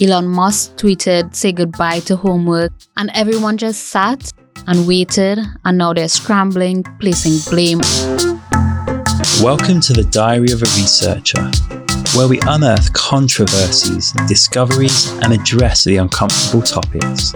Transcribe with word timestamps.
Elon 0.00 0.28
Musk 0.28 0.76
tweeted, 0.76 1.34
say 1.34 1.50
goodbye 1.50 1.98
to 2.00 2.14
homework, 2.14 2.70
and 2.96 3.10
everyone 3.14 3.56
just 3.56 3.88
sat 3.88 4.32
and 4.68 4.86
waited, 4.86 5.40
and 5.64 5.76
now 5.76 5.92
they're 5.92 6.06
scrambling, 6.06 6.84
placing 7.00 7.38
blame. 7.50 7.80
Welcome 9.42 9.80
to 9.80 9.92
the 9.92 10.06
Diary 10.08 10.52
of 10.52 10.62
a 10.62 10.66
Researcher, 10.76 11.50
where 12.16 12.28
we 12.28 12.38
unearth 12.46 12.92
controversies, 12.92 14.12
discoveries, 14.28 15.10
and 15.22 15.32
address 15.32 15.82
the 15.82 15.96
uncomfortable 15.96 16.62
topics. 16.62 17.34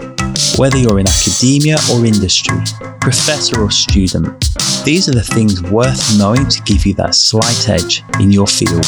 Whether 0.57 0.77
you're 0.77 0.99
in 0.99 1.07
academia 1.07 1.77
or 1.91 2.05
industry, 2.05 2.57
professor 3.01 3.61
or 3.61 3.71
student, 3.71 4.45
these 4.83 5.07
are 5.07 5.13
the 5.13 5.23
things 5.23 5.61
worth 5.63 6.17
knowing 6.17 6.47
to 6.47 6.61
give 6.63 6.85
you 6.85 6.93
that 6.95 7.15
slight 7.15 7.69
edge 7.69 8.03
in 8.19 8.31
your 8.31 8.47
field. 8.47 8.85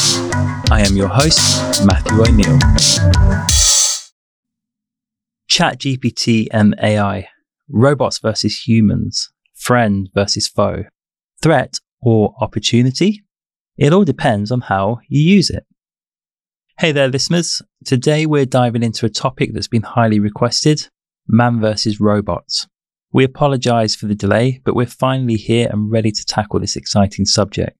I 0.70 0.84
am 0.86 0.96
your 0.96 1.08
host, 1.08 1.86
Matthew 1.86 2.20
O'Neill. 2.20 2.58
ChatGPT 5.50 6.48
and 6.50 6.74
AI, 6.82 7.28
robots 7.68 8.18
versus 8.18 8.66
humans, 8.66 9.30
friend 9.54 10.08
versus 10.14 10.48
foe, 10.48 10.84
threat 11.42 11.78
or 12.00 12.34
opportunity? 12.40 13.24
It 13.76 13.92
all 13.92 14.04
depends 14.04 14.50
on 14.50 14.62
how 14.62 14.98
you 15.08 15.20
use 15.20 15.50
it. 15.50 15.64
Hey 16.78 16.92
there, 16.92 17.08
listeners. 17.08 17.62
Today 17.84 18.26
we're 18.26 18.46
diving 18.46 18.82
into 18.82 19.06
a 19.06 19.10
topic 19.10 19.52
that's 19.54 19.68
been 19.68 19.82
highly 19.82 20.20
requested 20.20 20.88
man 21.28 21.60
versus 21.60 22.00
robots. 22.00 22.66
We 23.12 23.24
apologize 23.24 23.94
for 23.94 24.06
the 24.06 24.14
delay, 24.14 24.60
but 24.64 24.74
we're 24.74 24.86
finally 24.86 25.36
here 25.36 25.68
and 25.70 25.90
ready 25.90 26.10
to 26.10 26.24
tackle 26.24 26.60
this 26.60 26.76
exciting 26.76 27.24
subject. 27.24 27.76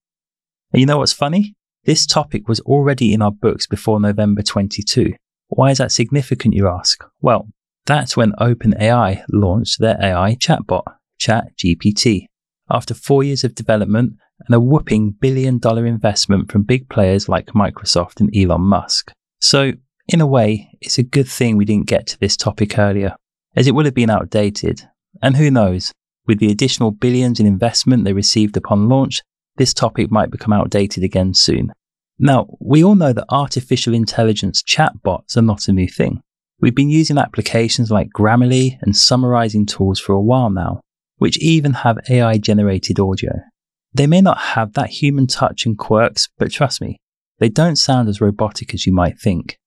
And 0.72 0.80
you 0.80 0.86
know 0.86 0.98
what's 0.98 1.12
funny? 1.12 1.54
This 1.84 2.06
topic 2.06 2.48
was 2.48 2.60
already 2.60 3.12
in 3.12 3.22
our 3.22 3.30
books 3.30 3.66
before 3.66 4.00
November 4.00 4.42
22. 4.42 5.14
Why 5.48 5.70
is 5.70 5.78
that 5.78 5.92
significant, 5.92 6.54
you 6.54 6.68
ask? 6.68 7.04
Well, 7.20 7.48
that's 7.84 8.16
when 8.16 8.32
OpenAI 8.32 9.22
launched 9.32 9.78
their 9.78 9.96
AI 10.02 10.34
chatbot, 10.34 10.82
ChatGPT, 11.20 12.26
after 12.68 12.94
four 12.94 13.22
years 13.22 13.44
of 13.44 13.54
development 13.54 14.14
and 14.46 14.54
a 14.54 14.60
whooping 14.60 15.12
billion 15.20 15.58
dollar 15.58 15.86
investment 15.86 16.50
from 16.50 16.62
big 16.62 16.88
players 16.88 17.28
like 17.28 17.46
Microsoft 17.48 18.20
and 18.20 18.34
Elon 18.36 18.62
Musk. 18.62 19.12
So, 19.40 19.72
in 20.08 20.20
a 20.20 20.26
way, 20.26 20.70
it's 20.80 20.98
a 20.98 21.02
good 21.02 21.28
thing 21.28 21.56
we 21.56 21.64
didn't 21.64 21.86
get 21.86 22.06
to 22.08 22.18
this 22.18 22.36
topic 22.36 22.78
earlier, 22.78 23.16
as 23.56 23.66
it 23.66 23.74
would 23.74 23.86
have 23.86 23.94
been 23.94 24.10
outdated. 24.10 24.82
And 25.22 25.36
who 25.36 25.50
knows, 25.50 25.92
with 26.26 26.38
the 26.38 26.50
additional 26.50 26.90
billions 26.90 27.40
in 27.40 27.46
investment 27.46 28.04
they 28.04 28.12
received 28.12 28.56
upon 28.56 28.88
launch, 28.88 29.22
this 29.56 29.72
topic 29.72 30.10
might 30.10 30.30
become 30.30 30.52
outdated 30.52 31.02
again 31.02 31.34
soon. 31.34 31.72
Now, 32.18 32.46
we 32.60 32.84
all 32.84 32.94
know 32.94 33.12
that 33.12 33.26
artificial 33.28 33.94
intelligence 33.94 34.62
chatbots 34.62 35.36
are 35.36 35.42
not 35.42 35.68
a 35.68 35.72
new 35.72 35.88
thing. 35.88 36.20
We've 36.60 36.74
been 36.74 36.90
using 36.90 37.18
applications 37.18 37.90
like 37.90 38.08
Grammarly 38.16 38.78
and 38.80 38.96
summarizing 38.96 39.66
tools 39.66 40.00
for 40.00 40.12
a 40.12 40.20
while 40.20 40.50
now, 40.50 40.80
which 41.18 41.38
even 41.38 41.74
have 41.74 41.98
AI 42.08 42.38
generated 42.38 42.98
audio. 42.98 43.32
They 43.92 44.06
may 44.06 44.20
not 44.20 44.38
have 44.38 44.72
that 44.74 44.90
human 44.90 45.26
touch 45.26 45.66
and 45.66 45.76
quirks, 45.76 46.28
but 46.38 46.50
trust 46.50 46.80
me, 46.80 46.98
they 47.38 47.48
don't 47.48 47.76
sound 47.76 48.08
as 48.08 48.20
robotic 48.20 48.72
as 48.72 48.86
you 48.86 48.92
might 48.92 49.18
think. 49.18 49.58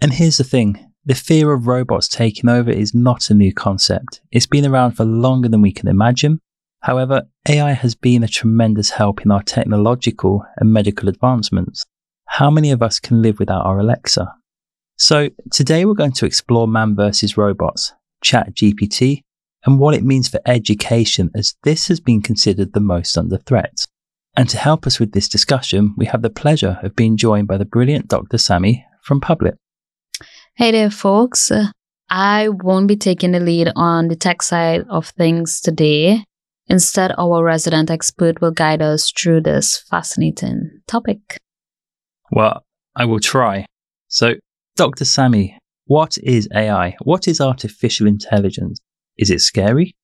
And 0.00 0.12
here's 0.12 0.36
the 0.36 0.44
thing 0.44 0.93
the 1.06 1.14
fear 1.14 1.52
of 1.52 1.66
robots 1.66 2.08
taking 2.08 2.48
over 2.48 2.70
is 2.70 2.94
not 2.94 3.28
a 3.28 3.34
new 3.34 3.52
concept. 3.52 4.22
It's 4.32 4.46
been 4.46 4.66
around 4.66 4.92
for 4.92 5.04
longer 5.04 5.48
than 5.48 5.60
we 5.60 5.72
can 5.72 5.88
imagine. 5.88 6.40
However, 6.80 7.24
AI 7.48 7.72
has 7.72 7.94
been 7.94 8.22
a 8.22 8.28
tremendous 8.28 8.90
help 8.90 9.22
in 9.22 9.30
our 9.30 9.42
technological 9.42 10.44
and 10.56 10.72
medical 10.72 11.08
advancements. 11.08 11.84
How 12.26 12.50
many 12.50 12.70
of 12.70 12.82
us 12.82 13.00
can 13.00 13.22
live 13.22 13.38
without 13.38 13.66
our 13.66 13.78
Alexa? 13.78 14.34
So, 14.96 15.28
today 15.52 15.84
we're 15.84 15.94
going 15.94 16.12
to 16.12 16.26
explore 16.26 16.68
man 16.68 16.94
versus 16.94 17.36
robots, 17.36 17.92
ChatGPT, 18.24 19.22
and 19.66 19.78
what 19.78 19.94
it 19.94 20.04
means 20.04 20.28
for 20.28 20.40
education, 20.46 21.30
as 21.34 21.54
this 21.64 21.88
has 21.88 22.00
been 22.00 22.22
considered 22.22 22.72
the 22.72 22.80
most 22.80 23.18
under 23.18 23.38
threat. 23.38 23.86
And 24.36 24.48
to 24.48 24.56
help 24.56 24.86
us 24.86 24.98
with 24.98 25.12
this 25.12 25.28
discussion, 25.28 25.94
we 25.96 26.06
have 26.06 26.22
the 26.22 26.30
pleasure 26.30 26.78
of 26.82 26.96
being 26.96 27.16
joined 27.16 27.48
by 27.48 27.58
the 27.58 27.64
brilliant 27.64 28.08
Dr. 28.08 28.38
Sammy 28.38 28.86
from 29.02 29.20
Publett. 29.20 29.56
Hey 30.56 30.70
there, 30.70 30.88
folks. 30.88 31.50
I 32.08 32.48
won't 32.48 32.86
be 32.86 32.94
taking 32.94 33.32
the 33.32 33.40
lead 33.40 33.72
on 33.74 34.06
the 34.06 34.14
tech 34.14 34.40
side 34.40 34.84
of 34.88 35.08
things 35.08 35.60
today. 35.60 36.22
Instead, 36.68 37.10
our 37.18 37.42
resident 37.42 37.90
expert 37.90 38.40
will 38.40 38.52
guide 38.52 38.80
us 38.80 39.10
through 39.10 39.40
this 39.40 39.84
fascinating 39.90 40.70
topic. 40.86 41.38
Well, 42.30 42.62
I 42.94 43.04
will 43.04 43.18
try. 43.18 43.66
So, 44.06 44.34
Dr. 44.76 45.04
Sammy, 45.04 45.58
what 45.86 46.18
is 46.22 46.48
AI? 46.54 46.94
What 47.02 47.26
is 47.26 47.40
artificial 47.40 48.06
intelligence? 48.06 48.78
Is 49.18 49.30
it 49.30 49.40
scary? 49.40 49.96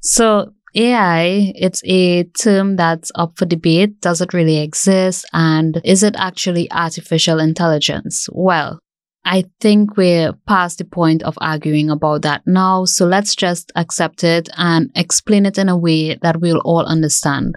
So, 0.00 0.52
AI, 0.74 1.54
it's 1.54 1.80
a 1.86 2.24
term 2.24 2.76
that's 2.76 3.10
up 3.14 3.38
for 3.38 3.46
debate. 3.46 4.02
Does 4.02 4.20
it 4.20 4.34
really 4.34 4.58
exist? 4.58 5.24
And 5.32 5.80
is 5.82 6.02
it 6.02 6.14
actually 6.18 6.70
artificial 6.70 7.40
intelligence? 7.40 8.28
Well, 8.30 8.80
I 9.26 9.44
think 9.60 9.96
we're 9.96 10.32
past 10.46 10.78
the 10.78 10.84
point 10.84 11.24
of 11.24 11.36
arguing 11.40 11.90
about 11.90 12.22
that 12.22 12.42
now. 12.46 12.84
So 12.84 13.06
let's 13.06 13.34
just 13.34 13.72
accept 13.74 14.22
it 14.22 14.48
and 14.56 14.92
explain 14.94 15.46
it 15.46 15.58
in 15.58 15.68
a 15.68 15.76
way 15.76 16.14
that 16.14 16.40
we'll 16.40 16.60
all 16.60 16.86
understand. 16.86 17.56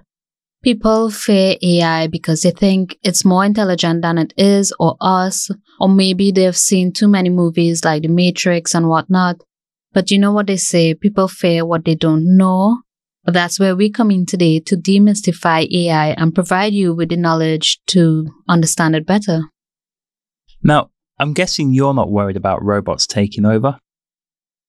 People 0.64 1.12
fear 1.12 1.58
AI 1.62 2.08
because 2.08 2.42
they 2.42 2.50
think 2.50 2.98
it's 3.04 3.24
more 3.24 3.46
intelligent 3.46 4.02
than 4.02 4.18
it 4.18 4.34
is 4.36 4.74
or 4.80 4.98
us, 5.00 5.52
or 5.80 5.88
maybe 5.88 6.32
they've 6.32 6.58
seen 6.58 6.92
too 6.92 7.08
many 7.08 7.30
movies 7.30 7.86
like 7.86 8.02
The 8.02 8.10
Matrix 8.10 8.74
and 8.74 8.90
whatnot. 8.90 9.38
But 9.94 10.10
you 10.10 10.18
know 10.18 10.34
what 10.34 10.48
they 10.48 10.58
say 10.58 10.96
people 10.96 11.28
fear 11.28 11.68
what 11.68 11.86
they 11.86 11.96
don't 11.96 12.36
know. 12.36 12.82
But 13.24 13.36
that's 13.36 13.60
where 13.60 13.76
we 13.76 13.92
come 13.92 14.10
in 14.10 14.26
today 14.26 14.60
to 14.62 14.76
demystify 14.76 15.70
AI 15.72 16.10
and 16.18 16.34
provide 16.34 16.74
you 16.74 16.96
with 16.96 17.10
the 17.10 17.18
knowledge 17.18 17.80
to 17.88 18.26
understand 18.48 18.96
it 18.96 19.06
better. 19.06 19.44
Now, 20.64 20.90
I'm 21.20 21.34
guessing 21.34 21.74
you're 21.74 21.94
not 21.94 22.12
worried 22.12 22.38
about 22.38 22.64
robots 22.64 23.06
taking 23.06 23.46
over. 23.46 23.78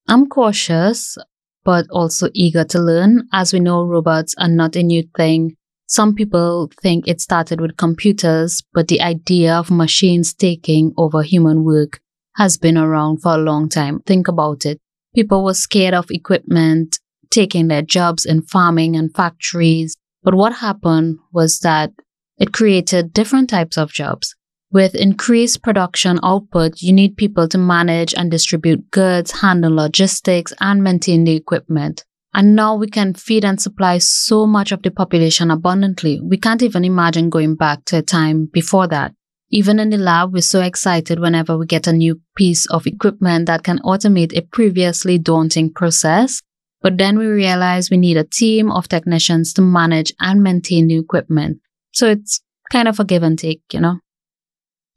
I'm 0.09 0.27
cautious, 0.27 1.17
but 1.65 1.87
also 1.91 2.29
eager 2.35 2.65
to 2.65 2.81
learn. 2.81 3.29
As 3.33 3.53
we 3.53 3.61
know, 3.61 3.85
robots 3.85 4.35
are 4.39 4.49
not 4.49 4.75
a 4.75 4.83
new 4.83 5.05
thing. 5.17 5.57
Some 5.87 6.15
people 6.15 6.71
think 6.83 7.07
it 7.07 7.21
started 7.21 7.61
with 7.61 7.77
computers, 7.77 8.63
but 8.73 8.89
the 8.89 9.01
idea 9.01 9.55
of 9.55 9.71
machines 9.71 10.35
taking 10.35 10.93
over 10.97 11.23
human 11.23 11.65
work 11.65 12.01
has 12.37 12.57
been 12.57 12.79
around 12.79 13.23
for 13.23 13.35
a 13.35 13.39
long 13.39 13.69
time. 13.69 14.01
Think 14.01 14.29
about 14.29 14.65
it. 14.67 14.81
People 15.15 15.45
were 15.45 15.55
scared 15.55 15.95
of 15.95 16.07
equipment 16.11 16.99
taking 17.31 17.69
their 17.69 17.83
jobs 17.83 18.25
in 18.25 18.43
farming 18.43 18.97
and 18.97 19.15
factories. 19.15 19.97
But 20.23 20.35
what 20.35 20.55
happened 20.55 21.19
was 21.33 21.61
that 21.61 21.93
it 22.39 22.53
created 22.53 23.13
different 23.13 23.51
types 23.51 23.79
of 23.79 23.93
jobs. 23.93 24.35
With 24.73 24.95
increased 24.95 25.63
production 25.63 26.21
output, 26.23 26.81
you 26.81 26.93
need 26.93 27.17
people 27.17 27.49
to 27.49 27.59
manage 27.59 28.15
and 28.15 28.31
distribute 28.31 28.89
goods, 28.93 29.41
handle 29.41 29.75
logistics, 29.75 30.53
and 30.61 30.85
maintain 30.85 31.25
the 31.25 31.35
equipment. 31.35 32.05
And 32.33 32.55
now 32.55 32.77
we 32.77 32.87
can 32.87 33.15
feed 33.15 33.45
and 33.45 33.61
supply 33.61 33.99
so 33.99 34.47
much 34.47 34.71
of 34.71 34.83
the 34.83 34.93
population 34.93 35.51
abundantly. 35.51 36.21
We 36.21 36.37
can't 36.37 36.63
even 36.63 36.85
imagine 36.85 37.31
going 37.31 37.57
back 37.57 37.85
to 37.87 37.99
a 37.99 38.03
time 38.03 38.49
before 38.53 38.87
that. 38.87 39.13
Even 39.51 39.81
in 39.81 39.91
the 39.91 39.99
lab, 39.99 40.33
we're 40.33 40.43
so 40.43 40.61
excited 40.61 41.19
whenever 41.19 41.59
we 41.59 41.67
get 41.67 41.89
a 41.89 41.93
new 41.93 42.21
piece 42.37 42.67
of 42.67 42.87
equipment 42.87 43.47
that 43.47 43.65
can 43.65 43.81
automate 43.81 44.37
a 44.37 44.43
previously 44.43 45.19
daunting 45.19 45.73
process. 45.73 46.41
But 46.81 46.97
then 46.97 47.19
we 47.19 47.27
realize 47.27 47.91
we 47.91 47.97
need 47.97 48.17
a 48.17 48.23
team 48.23 48.71
of 48.71 48.87
technicians 48.87 49.53
to 49.55 49.63
manage 49.63 50.13
and 50.21 50.45
maintain 50.45 50.87
the 50.87 50.99
equipment. 50.99 51.59
So 51.91 52.07
it's 52.07 52.41
kind 52.71 52.87
of 52.87 53.01
a 53.01 53.05
give 53.05 53.25
and 53.25 53.37
take, 53.37 53.63
you 53.73 53.81
know? 53.81 53.99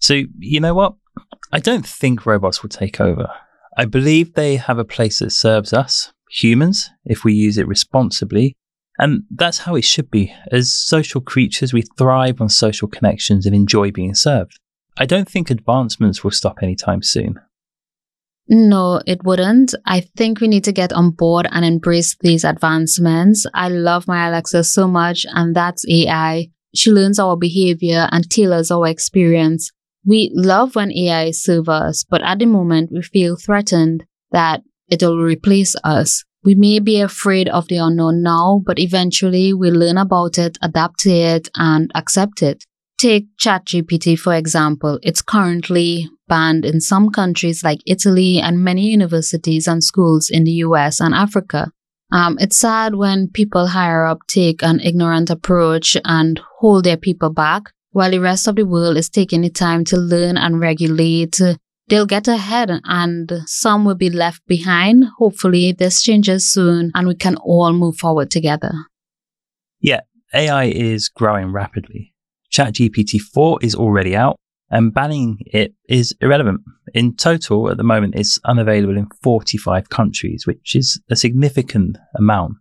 So, 0.04 0.24
you 0.38 0.60
know 0.60 0.74
what? 0.74 0.96
I 1.54 1.60
don't 1.60 1.88
think 1.88 2.26
robots 2.26 2.62
will 2.62 2.70
take 2.70 3.00
over. 3.00 3.32
I 3.78 3.86
believe 3.86 4.34
they 4.34 4.58
have 4.58 4.78
a 4.78 4.84
place 4.84 5.20
that 5.20 5.30
serves 5.30 5.72
us, 5.72 6.12
humans, 6.30 6.90
if 7.06 7.24
we 7.24 7.32
use 7.32 7.58
it 7.58 7.70
responsibly. 7.70 8.54
And 9.00 9.24
that's 9.32 9.60
how 9.60 9.76
it 9.76 9.86
should 9.86 10.12
be. 10.12 10.36
As 10.52 10.74
social 10.74 11.22
creatures, 11.22 11.72
we 11.72 11.84
thrive 11.98 12.42
on 12.42 12.50
social 12.50 12.90
connections 12.90 13.46
and 13.46 13.56
enjoy 13.56 13.92
being 13.92 14.14
served. 14.14 14.60
I 14.98 15.06
don't 15.06 15.30
think 15.30 15.50
advancements 15.50 16.22
will 16.22 16.32
stop 16.32 16.58
anytime 16.62 17.02
soon. 17.02 17.40
No, 18.50 19.02
it 19.08 19.24
wouldn't. 19.24 19.74
I 19.86 20.02
think 20.02 20.42
we 20.42 20.50
need 20.50 20.66
to 20.66 20.74
get 20.74 20.92
on 20.92 21.12
board 21.12 21.48
and 21.50 21.64
embrace 21.64 22.18
these 22.20 22.44
advancements. 22.44 23.46
I 23.54 23.70
love 23.70 24.06
my 24.06 24.28
Alexa 24.28 24.66
so 24.66 24.86
much, 24.86 25.26
and 25.30 25.56
that's 25.56 25.88
AI. 25.88 26.50
She 26.76 26.92
learns 26.92 27.20
our 27.20 27.38
behavior 27.38 28.10
and 28.12 28.30
tailors 28.30 28.70
our 28.70 28.86
experience. 28.86 29.72
We 30.06 30.32
love 30.34 30.76
when 30.76 30.92
AI 30.92 31.32
serves 31.32 31.70
us, 31.70 32.04
but 32.04 32.22
at 32.22 32.40
the 32.40 32.46
moment, 32.46 32.92
we 32.92 33.02
feel 33.02 33.38
threatened 33.38 34.06
that 34.32 34.62
it'll 34.90 35.18
replace 35.18 35.76
us. 35.84 36.24
We 36.44 36.56
may 36.56 36.80
be 36.80 37.00
afraid 37.00 37.48
of 37.48 37.70
the 37.70 37.78
unknown 37.78 38.22
now, 38.22 38.62
but 38.66 38.80
eventually 38.80 39.54
we 39.54 39.72
learn 39.72 39.98
about 39.98 40.38
it, 40.38 40.58
adapt 40.62 41.00
to 41.02 41.12
it, 41.12 41.50
and 41.56 41.90
accept 41.96 42.42
it. 42.42 42.66
Take 42.98 43.28
ChatGPT, 43.38 44.20
for 44.20 44.34
example. 44.34 45.00
It's 45.04 45.22
currently 45.22 46.10
banned 46.28 46.66
in 46.66 46.82
some 46.82 47.10
countries 47.10 47.64
like 47.64 47.80
Italy 47.86 48.40
and 48.40 48.64
many 48.64 48.88
universities 48.88 49.68
and 49.68 49.84
schools 49.84 50.30
in 50.30 50.44
the 50.44 50.52
US 50.68 51.00
and 51.00 51.14
Africa. 51.14 51.72
Um, 52.12 52.38
it's 52.40 52.58
sad 52.58 52.96
when 52.96 53.30
people 53.30 53.68
higher 53.68 54.06
up 54.06 54.20
take 54.28 54.62
an 54.62 54.80
ignorant 54.82 55.30
approach 55.30 55.98
and 56.04 56.40
hold 56.60 56.84
their 56.84 56.98
people 56.98 57.30
back, 57.30 57.72
while 57.94 58.12
the 58.12 58.20
rest 58.20 58.48
of 58.48 58.58
the 58.58 58.66
world 58.66 58.98
is 58.98 59.10
taking 59.10 59.42
the 59.42 59.50
time 59.50 59.86
to 59.86 59.98
learn 59.98 60.38
and 60.38 60.60
regulate. 60.60 61.40
They'll 61.88 62.06
get 62.06 62.28
ahead 62.28 62.72
and 62.86 63.32
some 63.46 63.86
will 63.86 63.96
be 63.96 64.10
left 64.10 64.46
behind. 64.48 65.06
Hopefully, 65.18 65.72
this 65.72 66.02
changes 66.02 66.52
soon 66.52 66.92
and 66.94 67.08
we 67.08 67.16
can 67.16 67.36
all 67.38 67.72
move 67.74 67.98
forward 67.98 68.32
together. 68.32 68.72
Yeah, 69.80 70.02
AI 70.34 70.66
is 70.66 71.10
growing 71.10 71.52
rapidly. 71.52 72.14
ChatGPT 72.52 73.20
4 73.20 73.60
is 73.62 73.76
already 73.76 74.16
out, 74.16 74.38
and 74.70 74.94
banning 74.94 75.40
it 75.48 75.74
is 75.90 76.16
irrelevant. 76.22 76.62
In 76.94 77.16
total, 77.16 77.70
at 77.70 77.78
the 77.78 77.84
moment, 77.84 78.14
it's 78.16 78.40
unavailable 78.46 78.96
in 78.96 79.08
45 79.22 79.90
countries, 79.90 80.46
which 80.46 80.76
is 80.76 81.02
a 81.10 81.16
significant 81.16 81.98
amount. 82.16 82.56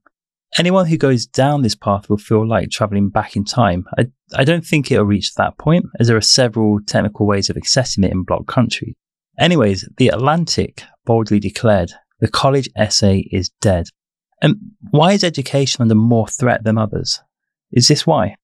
Anyone 0.58 0.86
who 0.86 0.98
goes 0.98 1.24
down 1.24 1.62
this 1.62 1.74
path 1.74 2.10
will 2.10 2.18
feel 2.18 2.46
like 2.46 2.70
traveling 2.70 3.08
back 3.08 3.36
in 3.36 3.44
time. 3.44 3.86
I, 3.98 4.08
I 4.36 4.44
don't 4.44 4.64
think 4.64 4.90
it'll 4.90 5.04
reach 5.04 5.34
that 5.34 5.56
point, 5.58 5.86
as 5.98 6.08
there 6.08 6.16
are 6.16 6.20
several 6.20 6.78
technical 6.86 7.26
ways 7.26 7.48
of 7.48 7.56
accessing 7.56 8.04
it 8.04 8.12
in 8.12 8.24
blocked 8.24 8.48
countries. 8.48 8.94
Anyways, 9.38 9.88
The 9.96 10.08
Atlantic 10.08 10.82
boldly 11.06 11.40
declared 11.40 11.92
the 12.20 12.28
college 12.28 12.68
essay 12.76 13.28
is 13.32 13.50
dead. 13.60 13.86
And 14.42 14.56
why 14.90 15.12
is 15.12 15.24
education 15.24 15.82
under 15.82 15.94
more 15.94 16.28
threat 16.28 16.64
than 16.64 16.76
others? 16.76 17.20
Is 17.70 17.88
this 17.88 18.06
why? 18.06 18.36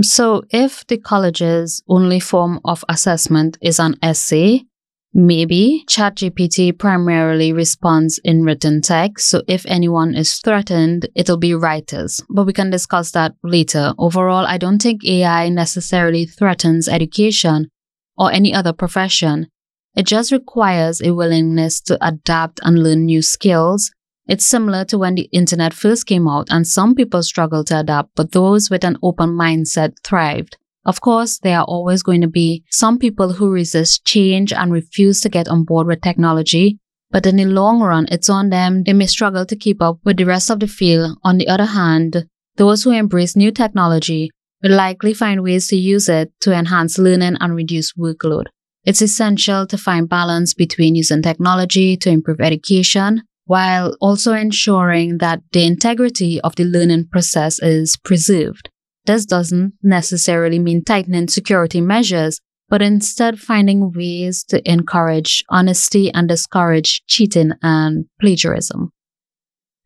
So, 0.00 0.44
if 0.50 0.86
the 0.86 0.96
college's 0.96 1.82
only 1.86 2.20
form 2.20 2.60
of 2.64 2.84
assessment 2.88 3.58
is 3.60 3.78
an 3.78 3.96
essay, 4.02 4.64
maybe 5.12 5.84
ChatGPT 5.88 6.78
primarily 6.78 7.52
responds 7.52 8.18
in 8.24 8.44
written 8.44 8.80
text. 8.80 9.28
So, 9.28 9.42
if 9.48 9.64
anyone 9.66 10.14
is 10.14 10.38
threatened, 10.38 11.08
it'll 11.14 11.36
be 11.36 11.54
writers. 11.54 12.22
But 12.28 12.44
we 12.44 12.52
can 12.52 12.70
discuss 12.70 13.10
that 13.12 13.34
later. 13.42 13.94
Overall, 13.98 14.46
I 14.46 14.58
don't 14.58 14.80
think 14.80 15.04
AI 15.04 15.48
necessarily 15.48 16.26
threatens 16.26 16.88
education 16.88 17.68
or 18.16 18.32
any 18.32 18.54
other 18.54 18.72
profession. 18.72 19.48
It 19.96 20.06
just 20.06 20.32
requires 20.32 21.00
a 21.00 21.14
willingness 21.14 21.80
to 21.82 21.98
adapt 22.06 22.60
and 22.62 22.82
learn 22.82 23.06
new 23.06 23.22
skills 23.22 23.90
it's 24.30 24.46
similar 24.46 24.84
to 24.84 24.96
when 24.96 25.16
the 25.16 25.28
internet 25.32 25.74
first 25.74 26.06
came 26.06 26.28
out 26.28 26.46
and 26.50 26.64
some 26.64 26.94
people 26.94 27.20
struggled 27.24 27.66
to 27.66 27.80
adapt, 27.80 28.10
but 28.14 28.30
those 28.30 28.70
with 28.70 28.84
an 28.84 28.96
open 29.02 29.30
mindset 29.30 29.94
thrived. 30.04 30.56
Of 30.84 31.00
course, 31.00 31.38
there 31.38 31.58
are 31.58 31.64
always 31.64 32.02
going 32.02 32.22
to 32.22 32.28
be 32.28 32.64
some 32.70 32.98
people 32.98 33.34
who 33.34 33.50
resist 33.50 34.04
change 34.06 34.52
and 34.52 34.72
refuse 34.72 35.20
to 35.20 35.28
get 35.28 35.48
on 35.48 35.64
board 35.64 35.86
with 35.86 36.00
technology, 36.00 36.78
but 37.10 37.26
in 37.26 37.36
the 37.36 37.44
long 37.44 37.80
run, 37.80 38.06
it's 38.10 38.30
on 38.30 38.48
them. 38.48 38.84
They 38.84 38.94
may 38.94 39.06
struggle 39.06 39.44
to 39.44 39.56
keep 39.56 39.82
up 39.82 39.98
with 40.04 40.16
the 40.16 40.24
rest 40.24 40.48
of 40.50 40.60
the 40.60 40.66
field. 40.66 41.18
On 41.22 41.38
the 41.38 41.48
other 41.48 41.66
hand, 41.66 42.24
those 42.56 42.82
who 42.82 42.92
embrace 42.92 43.36
new 43.36 43.50
technology 43.50 44.30
will 44.62 44.74
likely 44.76 45.12
find 45.12 45.42
ways 45.42 45.68
to 45.68 45.76
use 45.76 46.08
it 46.08 46.32
to 46.40 46.52
enhance 46.52 46.98
learning 46.98 47.36
and 47.40 47.54
reduce 47.54 47.92
workload. 47.94 48.44
It's 48.84 49.02
essential 49.02 49.66
to 49.66 49.76
find 49.76 50.08
balance 50.08 50.54
between 50.54 50.94
using 50.94 51.20
technology 51.20 51.96
to 51.98 52.08
improve 52.08 52.40
education 52.40 53.22
while 53.44 53.96
also 54.00 54.32
ensuring 54.32 55.18
that 55.18 55.42
the 55.52 55.66
integrity 55.66 56.40
of 56.40 56.54
the 56.56 56.64
learning 56.64 57.08
process 57.08 57.58
is 57.60 57.96
preserved. 57.96 58.69
This 59.06 59.24
doesn't 59.24 59.74
necessarily 59.82 60.58
mean 60.58 60.84
tightening 60.84 61.28
security 61.28 61.80
measures, 61.80 62.40
but 62.68 62.82
instead 62.82 63.40
finding 63.40 63.92
ways 63.92 64.44
to 64.44 64.60
encourage 64.70 65.44
honesty 65.48 66.12
and 66.12 66.28
discourage 66.28 67.02
cheating 67.06 67.52
and 67.62 68.06
plagiarism. 68.20 68.92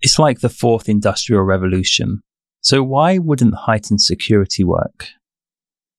It's 0.00 0.18
like 0.18 0.40
the 0.40 0.50
fourth 0.50 0.88
industrial 0.88 1.42
revolution. 1.42 2.20
So, 2.60 2.82
why 2.82 3.18
wouldn't 3.18 3.54
heightened 3.54 4.02
security 4.02 4.64
work? 4.64 5.08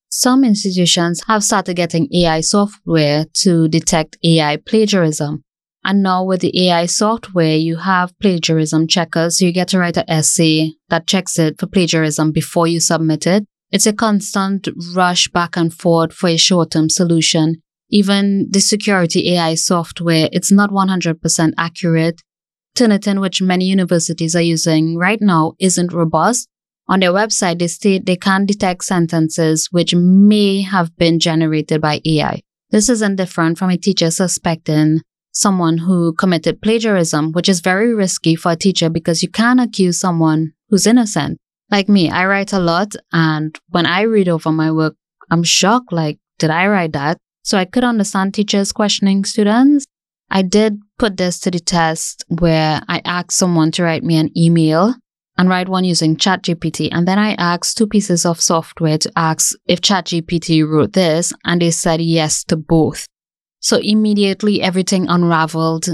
Some 0.08 0.44
institutions 0.44 1.22
have 1.26 1.44
started 1.44 1.74
getting 1.74 2.08
AI 2.14 2.40
software 2.40 3.26
to 3.34 3.68
detect 3.68 4.16
AI 4.24 4.56
plagiarism, 4.56 5.42
and 5.86 6.02
now 6.02 6.24
with 6.24 6.40
the 6.40 6.68
AI 6.68 6.86
software, 6.86 7.56
you 7.56 7.76
have 7.76 8.12
plagiarism 8.18 8.88
checkers. 8.88 9.38
So 9.38 9.44
you 9.44 9.52
get 9.52 9.68
to 9.68 9.78
write 9.78 9.96
an 9.96 10.04
essay 10.08 10.72
that 10.88 11.06
checks 11.06 11.38
it 11.38 11.60
for 11.60 11.68
plagiarism 11.68 12.32
before 12.32 12.66
you 12.66 12.80
submit 12.80 13.24
it. 13.24 13.44
It's 13.70 13.86
a 13.86 13.92
constant 13.92 14.68
rush 14.96 15.28
back 15.28 15.56
and 15.56 15.72
forth 15.72 16.12
for 16.12 16.28
a 16.28 16.36
short-term 16.36 16.90
solution. 16.90 17.62
Even 17.88 18.48
the 18.50 18.58
security 18.58 19.32
AI 19.34 19.54
software, 19.54 20.28
it's 20.32 20.50
not 20.50 20.70
100% 20.70 21.52
accurate. 21.56 22.20
Turnitin, 22.76 23.20
which 23.20 23.40
many 23.40 23.66
universities 23.66 24.34
are 24.34 24.42
using 24.42 24.96
right 24.96 25.20
now, 25.20 25.52
isn't 25.60 25.92
robust. 25.92 26.48
On 26.88 26.98
their 26.98 27.12
website, 27.12 27.60
they 27.60 27.68
state 27.68 28.06
they 28.06 28.16
can 28.16 28.44
detect 28.44 28.84
sentences 28.84 29.68
which 29.70 29.94
may 29.94 30.62
have 30.62 30.96
been 30.96 31.20
generated 31.20 31.80
by 31.80 32.00
AI. 32.04 32.42
This 32.70 32.88
isn't 32.88 33.14
different 33.14 33.56
from 33.56 33.70
a 33.70 33.78
teacher 33.78 34.10
suspecting 34.10 35.02
someone 35.36 35.76
who 35.76 36.14
committed 36.14 36.62
plagiarism, 36.62 37.30
which 37.32 37.46
is 37.46 37.60
very 37.60 37.92
risky 37.92 38.34
for 38.34 38.52
a 38.52 38.56
teacher 38.56 38.88
because 38.88 39.22
you 39.22 39.28
can't 39.28 39.60
accuse 39.60 40.00
someone 40.00 40.52
who's 40.70 40.86
innocent. 40.86 41.36
Like 41.70 41.90
me, 41.90 42.08
I 42.08 42.24
write 42.24 42.54
a 42.54 42.58
lot, 42.58 42.94
and 43.12 43.54
when 43.68 43.84
I 43.84 44.02
read 44.02 44.28
over 44.28 44.50
my 44.50 44.72
work, 44.72 44.94
I'm 45.30 45.42
shocked 45.42 45.92
like, 45.92 46.18
did 46.38 46.48
I 46.48 46.66
write 46.68 46.92
that? 46.94 47.18
So 47.42 47.58
I 47.58 47.66
could 47.66 47.84
understand 47.84 48.32
teachers 48.32 48.72
questioning 48.72 49.24
students. 49.24 49.84
I 50.30 50.40
did 50.40 50.80
put 50.98 51.18
this 51.18 51.38
to 51.40 51.50
the 51.50 51.60
test 51.60 52.24
where 52.28 52.80
I 52.88 53.02
asked 53.04 53.32
someone 53.32 53.72
to 53.72 53.82
write 53.82 54.04
me 54.04 54.16
an 54.16 54.30
email 54.36 54.94
and 55.36 55.50
write 55.50 55.68
one 55.68 55.84
using 55.84 56.16
ChatGPT. 56.16 56.88
And 56.90 57.06
then 57.06 57.18
I 57.18 57.34
asked 57.34 57.76
two 57.76 57.86
pieces 57.86 58.24
of 58.24 58.40
software 58.40 58.96
to 58.98 59.12
ask 59.16 59.54
if 59.66 59.82
ChatGPT 59.82 60.66
wrote 60.66 60.94
this, 60.94 61.34
and 61.44 61.60
they 61.60 61.72
said 61.72 62.00
yes 62.00 62.42
to 62.44 62.56
both. 62.56 63.06
So 63.66 63.80
immediately 63.82 64.62
everything 64.62 65.08
unraveled. 65.08 65.88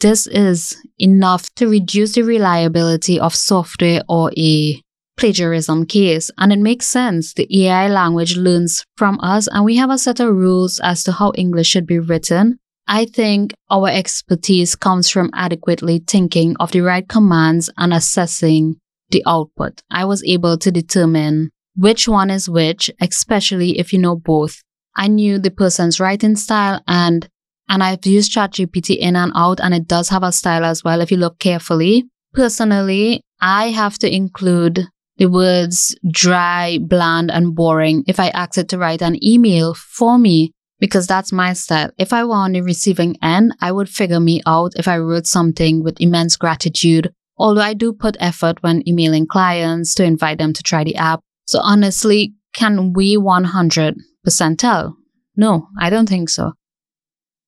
This 0.00 0.26
is 0.28 0.74
enough 0.98 1.54
to 1.56 1.68
reduce 1.68 2.12
the 2.12 2.22
reliability 2.22 3.20
of 3.20 3.34
software 3.34 4.00
or 4.08 4.32
a 4.38 4.80
plagiarism 5.18 5.84
case. 5.84 6.30
And 6.38 6.54
it 6.54 6.58
makes 6.58 6.86
sense. 6.86 7.34
The 7.34 7.46
AI 7.66 7.88
language 7.88 8.38
learns 8.38 8.82
from 8.96 9.20
us 9.20 9.46
and 9.46 9.62
we 9.66 9.76
have 9.76 9.90
a 9.90 9.98
set 9.98 10.20
of 10.20 10.34
rules 10.34 10.80
as 10.82 11.04
to 11.04 11.12
how 11.12 11.32
English 11.36 11.66
should 11.66 11.86
be 11.86 11.98
written. 11.98 12.60
I 12.86 13.04
think 13.04 13.52
our 13.68 13.88
expertise 13.88 14.74
comes 14.74 15.10
from 15.10 15.28
adequately 15.34 16.02
thinking 16.06 16.56
of 16.58 16.72
the 16.72 16.80
right 16.80 17.06
commands 17.06 17.68
and 17.76 17.92
assessing 17.92 18.76
the 19.10 19.22
output. 19.26 19.82
I 19.90 20.06
was 20.06 20.24
able 20.24 20.56
to 20.56 20.70
determine 20.70 21.50
which 21.76 22.08
one 22.08 22.30
is 22.30 22.48
which, 22.48 22.90
especially 23.02 23.78
if 23.78 23.92
you 23.92 23.98
know 23.98 24.16
both. 24.16 24.62
I 24.98 25.06
knew 25.06 25.38
the 25.38 25.52
person's 25.52 26.00
writing 26.00 26.36
style 26.36 26.82
and 26.88 27.28
and 27.70 27.82
I've 27.82 28.04
used 28.04 28.32
ChatGPT 28.32 28.96
in 28.96 29.14
and 29.14 29.30
out 29.34 29.60
and 29.60 29.74
it 29.74 29.86
does 29.86 30.08
have 30.08 30.22
a 30.22 30.32
style 30.32 30.64
as 30.64 30.82
well 30.82 31.00
if 31.00 31.10
you 31.10 31.18
look 31.18 31.38
carefully. 31.38 32.04
Personally, 32.32 33.22
I 33.40 33.66
have 33.70 33.98
to 33.98 34.12
include 34.12 34.86
the 35.18 35.26
words 35.26 35.94
dry, 36.10 36.78
bland, 36.80 37.30
and 37.30 37.54
boring 37.54 38.04
if 38.06 38.18
I 38.18 38.28
ask 38.28 38.58
it 38.58 38.68
to 38.70 38.78
write 38.78 39.02
an 39.02 39.22
email 39.24 39.74
for 39.74 40.18
me 40.18 40.52
because 40.80 41.06
that's 41.06 41.32
my 41.32 41.52
style. 41.52 41.90
If 41.98 42.12
I 42.12 42.24
were 42.24 42.34
on 42.34 42.52
the 42.52 42.62
receiving 42.62 43.16
end, 43.22 43.54
I 43.60 43.70
would 43.70 43.88
figure 43.88 44.20
me 44.20 44.40
out 44.46 44.72
if 44.76 44.88
I 44.88 44.98
wrote 44.98 45.26
something 45.26 45.84
with 45.84 46.00
immense 46.00 46.36
gratitude. 46.36 47.12
Although 47.36 47.60
I 47.60 47.74
do 47.74 47.92
put 47.92 48.16
effort 48.18 48.62
when 48.62 48.88
emailing 48.88 49.26
clients 49.26 49.94
to 49.94 50.04
invite 50.04 50.38
them 50.38 50.52
to 50.54 50.62
try 50.62 50.82
the 50.84 50.96
app. 50.96 51.20
So 51.46 51.60
honestly, 51.60 52.34
can 52.54 52.92
we 52.92 53.16
100 53.16 53.96
percentile? 54.26 54.94
No, 55.36 55.68
I 55.78 55.90
don't 55.90 56.08
think 56.08 56.28
so. 56.28 56.52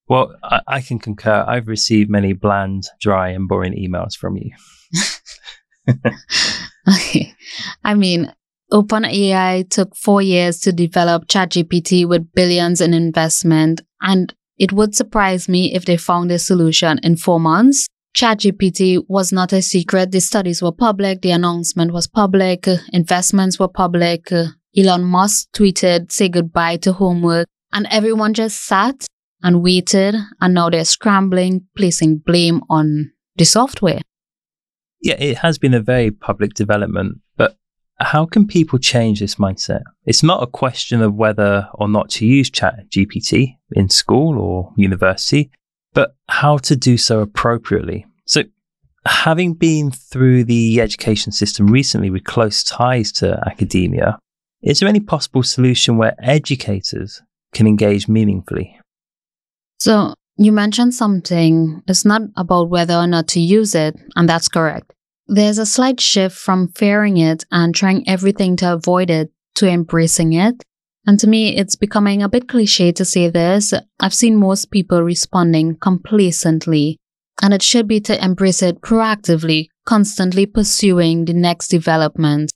Well, 0.08 0.34
I, 0.42 0.60
I 0.66 0.80
can 0.80 0.98
concur. 0.98 1.44
I've 1.46 1.68
received 1.68 2.10
many 2.10 2.32
bland, 2.32 2.84
dry, 3.00 3.30
and 3.30 3.48
boring 3.48 3.74
emails 3.74 4.16
from 4.16 4.36
you. 4.36 4.50
okay. 6.88 7.34
I 7.84 7.94
mean, 7.94 8.32
OpenAI 8.72 9.68
took 9.70 9.96
four 9.96 10.22
years 10.22 10.60
to 10.60 10.72
develop 10.72 11.26
ChatGPT 11.26 12.08
with 12.08 12.32
billions 12.32 12.80
in 12.80 12.94
investment, 12.94 13.82
and 14.00 14.34
it 14.58 14.72
would 14.72 14.94
surprise 14.94 15.48
me 15.48 15.74
if 15.74 15.84
they 15.84 15.96
found 15.96 16.30
a 16.30 16.38
solution 16.38 16.98
in 17.02 17.16
four 17.16 17.40
months. 17.40 17.86
ChatGPT 18.16 19.04
was 19.08 19.32
not 19.32 19.52
a 19.52 19.62
secret. 19.62 20.10
The 20.10 20.20
studies 20.20 20.60
were 20.60 20.72
public, 20.72 21.22
the 21.22 21.30
announcement 21.30 21.92
was 21.92 22.08
public, 22.08 22.66
investments 22.92 23.58
were 23.58 23.68
public, 23.68 24.28
Elon 24.76 25.04
Musk 25.04 25.48
tweeted, 25.52 26.12
say 26.12 26.28
goodbye 26.28 26.76
to 26.78 26.92
homework, 26.92 27.48
and 27.72 27.86
everyone 27.90 28.34
just 28.34 28.64
sat 28.64 29.06
and 29.42 29.62
waited, 29.62 30.14
and 30.40 30.54
now 30.54 30.70
they're 30.70 30.84
scrambling, 30.84 31.66
placing 31.76 32.18
blame 32.18 32.60
on 32.68 33.10
the 33.36 33.44
software. 33.44 34.00
Yeah, 35.02 35.16
it 35.18 35.38
has 35.38 35.58
been 35.58 35.74
a 35.74 35.80
very 35.80 36.10
public 36.10 36.54
development, 36.54 37.20
but 37.36 37.56
how 37.98 38.26
can 38.26 38.46
people 38.46 38.78
change 38.78 39.20
this 39.20 39.36
mindset? 39.36 39.82
It's 40.04 40.22
not 40.22 40.42
a 40.42 40.46
question 40.46 41.00
of 41.00 41.14
whether 41.14 41.68
or 41.74 41.88
not 41.88 42.10
to 42.10 42.26
use 42.26 42.50
Chat 42.50 42.90
GPT 42.90 43.56
in 43.72 43.88
school 43.88 44.38
or 44.38 44.72
university, 44.76 45.50
but 45.94 46.14
how 46.28 46.58
to 46.58 46.76
do 46.76 46.96
so 46.96 47.20
appropriately. 47.20 48.06
So, 48.26 48.44
having 49.06 49.54
been 49.54 49.90
through 49.90 50.44
the 50.44 50.80
education 50.80 51.32
system 51.32 51.68
recently 51.68 52.10
with 52.10 52.24
close 52.24 52.62
ties 52.62 53.10
to 53.12 53.42
academia, 53.46 54.18
is 54.62 54.80
there 54.80 54.88
any 54.88 55.00
possible 55.00 55.42
solution 55.42 55.96
where 55.96 56.14
educators 56.18 57.22
can 57.52 57.66
engage 57.66 58.08
meaningfully? 58.08 58.78
So, 59.78 60.14
you 60.36 60.52
mentioned 60.52 60.94
something. 60.94 61.82
It's 61.86 62.04
not 62.04 62.22
about 62.36 62.70
whether 62.70 62.94
or 62.94 63.06
not 63.06 63.28
to 63.28 63.40
use 63.40 63.74
it, 63.74 63.96
and 64.16 64.28
that's 64.28 64.48
correct. 64.48 64.92
There's 65.26 65.58
a 65.58 65.66
slight 65.66 66.00
shift 66.00 66.36
from 66.36 66.68
fearing 66.68 67.16
it 67.16 67.44
and 67.50 67.74
trying 67.74 68.08
everything 68.08 68.56
to 68.56 68.72
avoid 68.72 69.10
it 69.10 69.30
to 69.56 69.68
embracing 69.68 70.32
it. 70.32 70.62
And 71.06 71.18
to 71.20 71.26
me, 71.26 71.56
it's 71.56 71.76
becoming 71.76 72.22
a 72.22 72.28
bit 72.28 72.48
cliche 72.48 72.92
to 72.92 73.04
say 73.04 73.28
this. 73.28 73.72
I've 74.00 74.14
seen 74.14 74.36
most 74.36 74.70
people 74.70 75.02
responding 75.02 75.76
complacently, 75.76 76.98
and 77.42 77.54
it 77.54 77.62
should 77.62 77.88
be 77.88 78.00
to 78.00 78.22
embrace 78.22 78.62
it 78.62 78.80
proactively, 78.82 79.68
constantly 79.86 80.46
pursuing 80.46 81.24
the 81.24 81.32
next 81.32 81.68
development. 81.68 82.50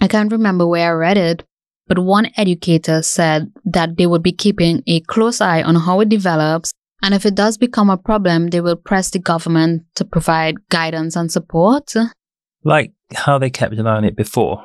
I 0.00 0.08
can't 0.08 0.32
remember 0.32 0.66
where 0.66 0.90
I 0.90 0.94
read 0.94 1.18
it, 1.18 1.44
but 1.86 1.98
one 1.98 2.30
educator 2.36 3.02
said 3.02 3.52
that 3.64 3.96
they 3.96 4.06
would 4.06 4.22
be 4.22 4.32
keeping 4.32 4.82
a 4.86 5.00
close 5.00 5.40
eye 5.40 5.62
on 5.62 5.76
how 5.76 6.00
it 6.00 6.08
develops 6.08 6.72
and 7.04 7.12
if 7.12 7.26
it 7.26 7.34
does 7.34 7.58
become 7.58 7.90
a 7.90 7.98
problem, 7.98 8.48
they 8.48 8.62
will 8.62 8.76
press 8.76 9.10
the 9.10 9.18
government 9.18 9.82
to 9.96 10.06
provide 10.06 10.70
guidance 10.70 11.16
and 11.16 11.30
support. 11.30 11.92
Like 12.64 12.92
how 13.14 13.38
they 13.38 13.50
kept 13.50 13.74
an 13.74 13.86
eye 13.86 13.96
on 13.96 14.06
it 14.06 14.16
before. 14.16 14.64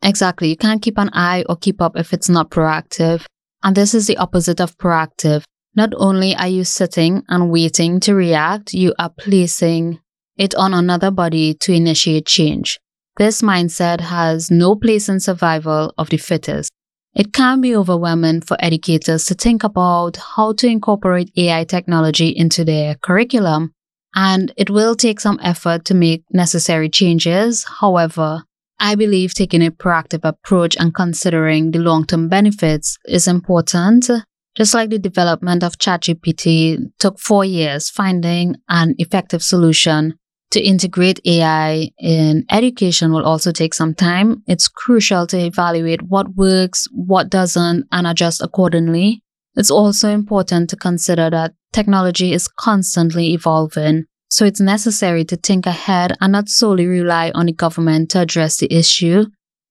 Exactly. 0.00 0.48
You 0.48 0.56
can't 0.56 0.80
keep 0.80 0.96
an 0.96 1.10
eye 1.12 1.44
or 1.48 1.56
keep 1.56 1.82
up 1.82 1.96
if 1.96 2.12
it's 2.12 2.28
not 2.28 2.50
proactive. 2.50 3.24
And 3.64 3.76
this 3.76 3.94
is 3.94 4.06
the 4.06 4.16
opposite 4.18 4.60
of 4.60 4.78
proactive. 4.78 5.42
Not 5.74 5.92
only 5.96 6.36
are 6.36 6.46
you 6.46 6.62
sitting 6.62 7.24
and 7.28 7.50
waiting 7.50 7.98
to 8.00 8.14
react, 8.14 8.72
you 8.72 8.94
are 9.00 9.10
placing 9.10 9.98
it 10.36 10.54
on 10.54 10.72
another 10.72 11.10
body 11.10 11.54
to 11.54 11.72
initiate 11.72 12.26
change. 12.26 12.78
This 13.20 13.42
mindset 13.42 14.00
has 14.00 14.50
no 14.50 14.74
place 14.74 15.06
in 15.10 15.20
survival 15.20 15.92
of 15.98 16.08
the 16.08 16.16
fittest. 16.16 16.70
It 17.14 17.34
can 17.34 17.60
be 17.60 17.76
overwhelming 17.76 18.40
for 18.40 18.56
educators 18.60 19.26
to 19.26 19.34
think 19.34 19.62
about 19.62 20.16
how 20.16 20.54
to 20.54 20.66
incorporate 20.66 21.30
AI 21.36 21.64
technology 21.64 22.30
into 22.30 22.64
their 22.64 22.94
curriculum, 22.94 23.72
and 24.14 24.54
it 24.56 24.70
will 24.70 24.94
take 24.94 25.20
some 25.20 25.38
effort 25.42 25.84
to 25.84 25.94
make 25.94 26.24
necessary 26.32 26.88
changes. 26.88 27.66
However, 27.80 28.44
I 28.78 28.94
believe 28.94 29.34
taking 29.34 29.66
a 29.66 29.70
proactive 29.70 30.24
approach 30.24 30.74
and 30.80 30.94
considering 30.94 31.72
the 31.72 31.80
long 31.80 32.06
term 32.06 32.30
benefits 32.30 32.96
is 33.04 33.28
important. 33.28 34.08
Just 34.56 34.72
like 34.72 34.88
the 34.88 34.98
development 34.98 35.62
of 35.62 35.76
ChatGPT 35.76 36.90
took 36.98 37.18
four 37.18 37.44
years, 37.44 37.90
finding 37.90 38.56
an 38.70 38.94
effective 38.96 39.42
solution 39.42 40.14
to 40.50 40.60
integrate 40.60 41.20
AI 41.24 41.90
in 41.98 42.44
education 42.50 43.12
will 43.12 43.24
also 43.24 43.52
take 43.52 43.74
some 43.74 43.94
time. 43.94 44.42
It's 44.46 44.68
crucial 44.68 45.26
to 45.28 45.38
evaluate 45.38 46.02
what 46.02 46.34
works, 46.34 46.88
what 46.92 47.30
doesn't, 47.30 47.86
and 47.92 48.06
adjust 48.06 48.42
accordingly. 48.42 49.22
It's 49.54 49.70
also 49.70 50.10
important 50.10 50.70
to 50.70 50.76
consider 50.76 51.30
that 51.30 51.54
technology 51.72 52.32
is 52.32 52.48
constantly 52.48 53.32
evolving, 53.32 54.04
so 54.28 54.44
it's 54.44 54.60
necessary 54.60 55.24
to 55.24 55.36
think 55.36 55.66
ahead 55.66 56.16
and 56.20 56.32
not 56.32 56.48
solely 56.48 56.86
rely 56.86 57.30
on 57.34 57.46
the 57.46 57.52
government 57.52 58.10
to 58.10 58.20
address 58.20 58.58
the 58.58 58.72
issue. 58.72 59.26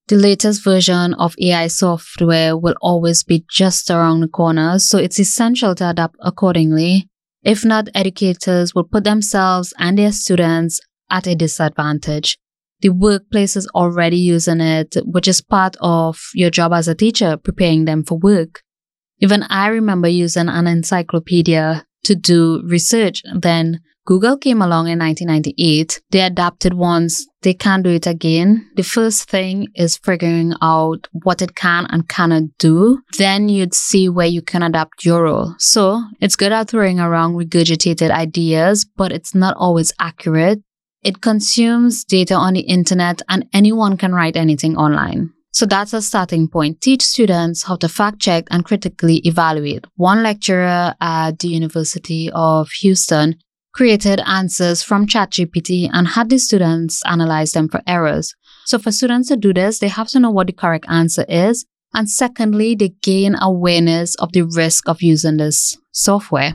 The 0.08 0.16
latest 0.16 0.64
version 0.64 1.14
of 1.14 1.36
AI 1.40 1.68
software 1.68 2.56
will 2.56 2.74
always 2.80 3.22
be 3.22 3.44
just 3.48 3.90
around 3.90 4.20
the 4.20 4.28
corner, 4.28 4.78
so 4.78 4.98
it's 4.98 5.20
essential 5.20 5.74
to 5.76 5.90
adapt 5.90 6.16
accordingly. 6.20 7.09
If 7.42 7.64
not, 7.64 7.88
educators 7.94 8.74
will 8.74 8.84
put 8.84 9.04
themselves 9.04 9.72
and 9.78 9.98
their 9.98 10.12
students 10.12 10.80
at 11.10 11.26
a 11.26 11.34
disadvantage. 11.34 12.38
The 12.80 12.90
workplace 12.90 13.56
is 13.56 13.68
already 13.68 14.18
using 14.18 14.60
it, 14.60 14.96
which 15.04 15.28
is 15.28 15.40
part 15.40 15.76
of 15.80 16.18
your 16.34 16.50
job 16.50 16.72
as 16.72 16.88
a 16.88 16.94
teacher, 16.94 17.36
preparing 17.36 17.84
them 17.84 18.04
for 18.04 18.18
work. 18.18 18.62
Even 19.20 19.42
I 19.44 19.68
remember 19.68 20.08
using 20.08 20.48
an 20.48 20.66
encyclopedia 20.66 21.84
to 22.04 22.14
do 22.14 22.62
research. 22.64 23.22
Then 23.34 23.80
Google 24.06 24.36
came 24.36 24.62
along 24.62 24.88
in 24.88 24.98
1998. 24.98 26.00
They 26.10 26.22
adapted 26.22 26.74
once, 26.74 27.26
they 27.42 27.54
can't 27.54 27.84
do 27.84 27.90
it 27.90 28.06
again. 28.06 28.70
The 28.76 28.82
first 28.82 29.28
thing 29.30 29.68
is 29.74 29.98
figuring 29.98 30.54
out 30.62 31.06
what 31.12 31.42
it 31.42 31.54
can 31.54 31.86
and 31.90 32.08
cannot 32.08 32.44
do. 32.58 33.02
Then 33.18 33.48
you'd 33.48 33.74
see 33.74 34.08
where 34.08 34.26
you 34.26 34.42
can 34.42 34.62
adapt 34.62 35.04
your 35.04 35.24
role. 35.24 35.54
So 35.58 36.02
it's 36.20 36.36
good 36.36 36.52
at 36.52 36.70
throwing 36.70 36.98
around 36.98 37.34
regurgitated 37.34 38.10
ideas, 38.10 38.84
but 38.84 39.12
it's 39.12 39.34
not 39.34 39.56
always 39.56 39.92
accurate. 40.00 40.60
It 41.02 41.22
consumes 41.22 42.04
data 42.04 42.34
on 42.34 42.54
the 42.54 42.60
internet 42.60 43.22
and 43.28 43.46
anyone 43.52 43.96
can 43.96 44.12
write 44.12 44.36
anything 44.36 44.76
online. 44.76 45.30
So 45.52 45.66
that's 45.66 45.92
a 45.92 46.02
starting 46.02 46.46
point. 46.48 46.80
Teach 46.80 47.02
students 47.02 47.64
how 47.64 47.76
to 47.76 47.88
fact 47.88 48.20
check 48.20 48.44
and 48.50 48.64
critically 48.64 49.16
evaluate. 49.24 49.84
One 49.96 50.22
lecturer 50.22 50.94
at 51.00 51.38
the 51.38 51.48
University 51.48 52.30
of 52.32 52.70
Houston 52.80 53.36
created 53.72 54.20
answers 54.26 54.82
from 54.82 55.06
ChatGPT 55.06 55.88
and 55.92 56.08
had 56.08 56.30
the 56.30 56.38
students 56.38 57.02
analyze 57.06 57.52
them 57.52 57.68
for 57.68 57.80
errors. 57.86 58.34
So 58.66 58.78
for 58.78 58.92
students 58.92 59.28
to 59.28 59.36
do 59.36 59.52
this, 59.52 59.78
they 59.78 59.88
have 59.88 60.08
to 60.08 60.20
know 60.20 60.30
what 60.30 60.46
the 60.46 60.52
correct 60.52 60.86
answer 60.88 61.24
is. 61.28 61.66
And 61.94 62.08
secondly, 62.08 62.74
they 62.74 62.90
gain 63.02 63.34
awareness 63.40 64.14
of 64.16 64.32
the 64.32 64.42
risk 64.42 64.88
of 64.88 65.02
using 65.02 65.38
this 65.38 65.76
software. 65.92 66.54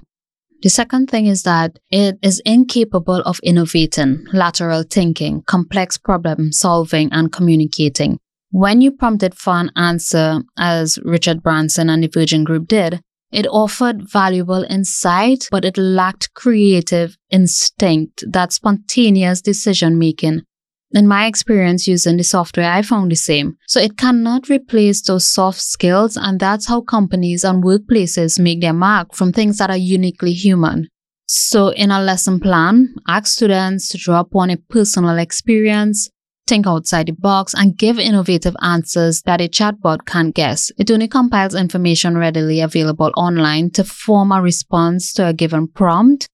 The 0.62 0.70
second 0.70 1.10
thing 1.10 1.28
is 1.28 1.44
that 1.44 1.78
it 1.92 2.18
is 2.22 2.42
incapable 2.46 3.22
of 3.22 3.40
innovating, 3.44 4.26
lateral 4.34 4.84
thinking, 4.90 5.44
complex 5.46 5.98
problem 5.98 6.52
solving, 6.52 7.12
and 7.12 7.32
communicating. 7.32 8.18
When 8.52 8.80
you 8.80 8.92
prompted 8.92 9.36
for 9.36 9.54
an 9.54 9.70
answer, 9.76 10.40
as 10.58 10.98
Richard 11.04 11.44
Branson 11.44 11.90
and 11.90 12.04
the 12.04 12.08
Virgin 12.08 12.46
Group 12.46 12.68
did, 12.68 13.02
it 13.36 13.48
offered 13.48 14.10
valuable 14.10 14.65
insight, 14.70 15.50
but 15.51 15.65
it 15.65 15.77
lacked 15.77 16.34
creative 16.36 17.18
instinct, 17.30 18.24
that 18.32 18.54
spontaneous 18.54 19.42
decision 19.42 20.00
making. 20.00 20.44
In 20.92 21.06
my 21.06 21.25
experience 21.25 21.86
using 21.86 22.15
the 22.15 22.24
software, 22.24 22.72
I 22.72 22.82
found 22.82 23.12
the 23.12 23.18
same. 23.18 23.58
So 23.68 23.82
it 23.82 23.98
cannot 23.98 24.48
replace 24.48 25.01
those 25.01 25.27
soft 25.27 25.60
skills, 25.60 26.15
and 26.15 26.39
that's 26.39 26.68
how 26.68 26.80
companies 26.80 27.44
and 27.44 27.62
workplaces 27.62 28.39
make 28.39 28.62
their 28.62 28.72
mark 28.72 29.13
from 29.13 29.34
things 29.34 29.58
that 29.58 29.70
are 29.70 29.75
uniquely 29.75 30.32
human. 30.32 30.88
So, 31.27 31.70
in 31.70 31.92
a 31.92 32.01
lesson 32.01 32.39
plan, 32.39 32.96
ask 33.08 33.34
students 33.34 33.89
to 33.89 33.98
draw 33.98 34.22
upon 34.22 34.51
a 34.51 34.58
personal 34.58 35.18
experience, 35.18 36.08
think 36.48 36.68
outside 36.68 37.08
the 37.08 37.14
box, 37.14 37.54
and 37.54 37.78
give 37.78 38.00
innovative 38.00 38.56
answers 38.62 39.22
that 39.24 39.42
a 39.42 39.48
chatbot 39.48 40.06
can't 40.06 40.36
guess. 40.36 40.72
It 40.78 40.92
only 40.92 41.08
compiles 41.08 41.56
information 41.56 42.18
readily 42.18 42.62
available 42.62 43.12
online 43.18 43.72
to 43.72 43.84
form 43.84 44.32
a 44.32 44.42
response 44.42 45.14
to 45.14 45.28
a 45.28 45.34
given 45.34 45.68
prompt. 45.68 46.28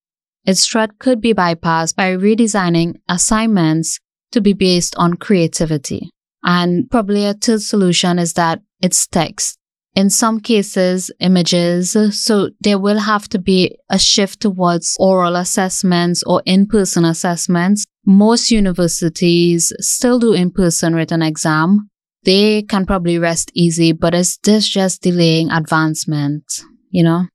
Its 0.44 0.66
threat 0.66 0.98
could 0.98 1.20
be 1.20 1.32
bypassed 1.32 1.96
by 1.96 2.10
redesigning 2.10 2.96
assignments 3.08 3.98
to 4.32 4.40
be 4.40 4.52
based 4.52 4.94
on 4.96 5.14
creativity. 5.14 6.10
And 6.42 6.90
probably 6.90 7.24
a 7.24 7.34
third 7.34 7.62
solution 7.62 8.18
is 8.18 8.32
that 8.32 8.60
it's 8.80 9.06
text. 9.06 9.58
In 9.94 10.08
some 10.10 10.40
cases, 10.40 11.10
images. 11.20 11.96
So 12.24 12.50
there 12.60 12.78
will 12.78 12.98
have 12.98 13.28
to 13.28 13.38
be 13.38 13.76
a 13.90 13.98
shift 13.98 14.40
towards 14.40 14.96
oral 14.98 15.36
assessments 15.36 16.22
or 16.24 16.42
in-person 16.46 17.04
assessments. 17.04 17.84
Most 18.04 18.50
universities 18.50 19.72
still 19.78 20.18
do 20.18 20.32
in-person 20.32 20.94
written 20.94 21.22
exam. 21.22 21.88
They 22.24 22.62
can 22.62 22.86
probably 22.86 23.18
rest 23.18 23.50
easy, 23.54 23.92
but 23.92 24.14
is 24.14 24.38
this 24.42 24.68
just 24.68 25.02
delaying 25.02 25.50
advancement? 25.50 26.44
You 26.90 27.04
know? 27.04 27.26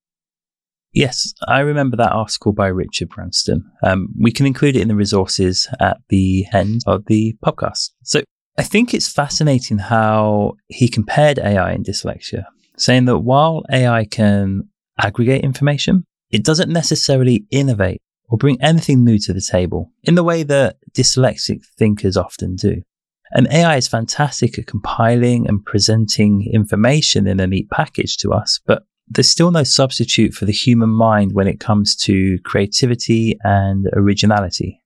Yes, 0.93 1.33
I 1.47 1.59
remember 1.59 1.95
that 1.97 2.11
article 2.11 2.53
by 2.53 2.67
Richard 2.67 3.09
Branson. 3.09 3.69
Um, 3.83 4.09
we 4.19 4.31
can 4.31 4.45
include 4.45 4.75
it 4.75 4.81
in 4.81 4.87
the 4.87 4.95
resources 4.95 5.67
at 5.79 5.97
the 6.09 6.45
end 6.51 6.81
of 6.87 7.05
the 7.05 7.35
podcast. 7.45 7.91
So 8.03 8.23
I 8.57 8.63
think 8.63 8.93
it's 8.93 9.11
fascinating 9.11 9.77
how 9.77 10.53
he 10.67 10.89
compared 10.89 11.37
AI 11.37 11.71
and 11.71 11.85
dyslexia, 11.85 12.45
saying 12.77 13.05
that 13.05 13.19
while 13.19 13.63
AI 13.71 14.05
can 14.05 14.69
aggregate 14.99 15.43
information, 15.43 16.05
it 16.31 16.43
doesn't 16.43 16.71
necessarily 16.71 17.45
innovate 17.51 18.01
or 18.29 18.37
bring 18.37 18.61
anything 18.61 19.03
new 19.03 19.17
to 19.19 19.33
the 19.33 19.41
table 19.41 19.91
in 20.03 20.15
the 20.15 20.23
way 20.23 20.43
that 20.43 20.77
dyslexic 20.93 21.65
thinkers 21.77 22.17
often 22.17 22.55
do. 22.55 22.81
And 23.31 23.47
AI 23.51 23.77
is 23.77 23.87
fantastic 23.87 24.57
at 24.57 24.67
compiling 24.67 25.47
and 25.47 25.63
presenting 25.65 26.49
information 26.53 27.27
in 27.27 27.39
a 27.39 27.47
neat 27.47 27.69
package 27.69 28.17
to 28.17 28.31
us, 28.31 28.59
but 28.65 28.83
there's 29.07 29.29
still 29.29 29.51
no 29.51 29.63
substitute 29.63 30.33
for 30.33 30.45
the 30.45 30.51
human 30.51 30.89
mind 30.89 31.31
when 31.33 31.47
it 31.47 31.59
comes 31.59 31.95
to 31.95 32.37
creativity 32.43 33.37
and 33.43 33.87
originality. 33.93 34.81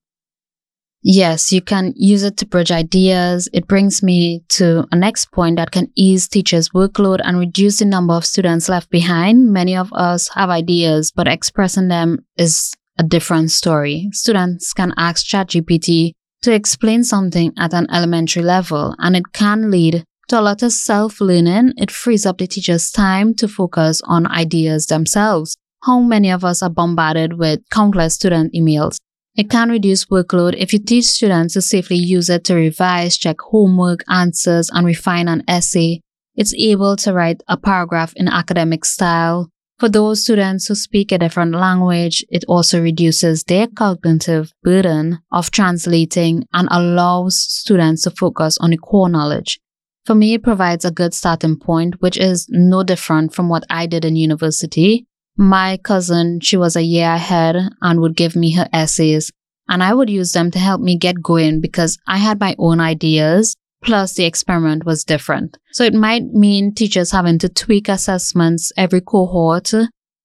Yes, 1.04 1.52
you 1.52 1.62
can 1.62 1.94
use 1.96 2.22
it 2.22 2.38
to 2.38 2.46
bridge 2.46 2.72
ideas. 2.72 3.50
It 3.54 3.68
brings 3.68 4.04
me 4.04 4.44
to 4.50 4.86
a 4.92 4.96
next 4.96 5.32
point 5.32 5.56
that 5.56 5.72
can 5.72 5.92
ease 5.96 6.28
teachers' 6.28 6.70
workload 6.70 7.22
and 7.24 7.40
reduce 7.40 7.80
the 7.80 7.86
number 7.86 8.14
of 8.14 8.24
students 8.24 8.70
left 8.70 8.92
behind. 8.92 9.52
Many 9.52 9.76
of 9.76 9.92
us 9.94 10.30
have 10.36 10.52
ideas, 10.52 11.12
but 11.12 11.28
expressing 11.28 11.88
them 11.88 12.20
is 12.38 12.76
a 12.98 13.04
different 13.04 13.52
story. 13.52 14.10
Students 14.12 14.74
can 14.74 14.94
ask 14.98 15.26
ChatGPT 15.26 16.12
to 16.42 16.54
explain 16.54 17.04
something 17.04 17.54
at 17.58 17.74
an 17.74 17.88
elementary 17.92 18.44
level, 18.44 18.96
and 19.00 19.16
it 19.16 19.34
can 19.34 19.70
lead 19.70 20.04
to 20.28 20.40
a 20.40 20.42
lot 20.42 20.64
of 20.64 20.72
self 20.72 21.22
learning. 21.22 21.74
It 21.78 21.92
frees 21.92 22.26
up 22.26 22.38
the 22.38 22.48
teacher's 22.48 22.92
time 22.92 23.34
to 23.36 23.48
focus 23.48 24.02
on 24.06 24.28
ideas 24.28 24.88
themselves. 24.88 25.56
How 25.84 26.00
many 26.00 26.32
of 26.32 26.46
us 26.46 26.62
are 26.62 26.70
bombarded 26.70 27.34
with 27.34 27.60
countless 27.72 28.16
student 28.16 28.54
emails? 28.54 28.98
It 29.36 29.50
can 29.50 29.70
reduce 29.70 30.06
workload 30.06 30.56
if 30.58 30.74
you 30.74 30.80
teach 30.80 31.06
students 31.06 31.54
to 31.54 31.62
safely 31.62 31.96
use 31.96 32.30
it 32.30 32.44
to 32.46 32.56
revise, 32.56 33.18
check 33.18 33.38
homework, 33.40 34.02
answers, 34.10 34.70
and 34.72 34.86
refine 34.86 35.28
an 35.28 35.44
essay. 35.48 36.02
It's 36.36 36.54
able 36.54 36.96
to 36.98 37.14
write 37.14 37.42
a 37.48 37.58
paragraph 37.58 38.14
in 38.16 38.28
academic 38.28 38.84
style. 38.84 39.50
For 39.82 39.90
those 39.90 40.22
students 40.22 40.68
who 40.68 40.76
speak 40.76 41.12
a 41.12 41.18
different 41.18 41.54
language, 41.56 42.24
it 42.30 42.46
also 42.48 42.80
reduces 42.80 43.46
their 43.46 43.66
cognitive 43.66 44.54
burden 44.62 45.18
of 45.32 45.50
translating 45.50 46.46
and 46.54 46.68
allows 46.70 47.42
students 47.42 48.04
to 48.04 48.12
focus 48.12 48.60
on 48.60 48.70
the 48.70 48.78
core 48.78 49.10
knowledge. 49.10 49.60
For 50.06 50.14
me, 50.14 50.36
it 50.36 50.44
provides 50.44 50.86
a 50.86 50.92
good 50.92 51.16
starting 51.16 51.58
point, 51.58 52.00
which 52.00 52.16
is 52.16 52.46
no 52.48 52.84
different 52.84 53.34
from 53.34 53.50
what 53.50 53.64
I 53.72 53.88
did 53.88 54.06
in 54.06 54.16
university. 54.16 55.08
My 55.36 55.78
cousin, 55.78 56.42
she 56.42 56.58
was 56.58 56.76
a 56.76 56.84
year 56.84 57.14
ahead 57.14 57.56
and 57.82 58.02
would 58.02 58.16
give 58.16 58.36
me 58.36 58.52
her 58.52 58.70
essays, 58.72 59.32
and 59.68 59.82
I 59.82 59.96
would 59.96 60.12
use 60.12 60.32
them 60.34 60.52
to 60.52 60.60
help 60.60 60.82
me 60.82 60.96
get 60.96 61.24
going 61.24 61.60
because 61.60 61.98
I 62.06 62.18
had 62.18 62.40
my 62.40 62.56
own 62.60 62.80
ideas, 62.80 63.56
plus 63.84 64.14
the 64.14 64.26
experiment 64.26 64.86
was 64.86 65.04
different. 65.04 65.58
So 65.72 65.84
it 65.84 65.94
might 65.94 66.24
mean 66.26 66.74
teachers 66.74 67.12
having 67.12 67.40
to 67.40 67.50
tweak 67.50 67.90
assessments 67.90 68.72
every 68.78 69.02
cohort. 69.02 69.72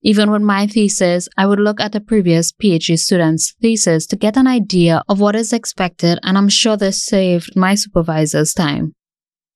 Even 0.02 0.30
with 0.30 0.42
my 0.42 0.66
thesis, 0.66 1.28
I 1.36 1.46
would 1.46 1.58
look 1.58 1.80
at 1.80 1.92
the 1.92 2.00
previous 2.00 2.52
PhD 2.52 2.98
student's 2.98 3.54
thesis 3.60 4.06
to 4.06 4.16
get 4.16 4.36
an 4.36 4.46
idea 4.46 5.02
of 5.08 5.20
what 5.20 5.34
is 5.34 5.52
expected, 5.52 6.18
and 6.22 6.38
I'm 6.38 6.48
sure 6.48 6.76
this 6.76 7.04
saved 7.04 7.56
my 7.56 7.75
supervisor's 7.75 8.54
time. 8.54 8.92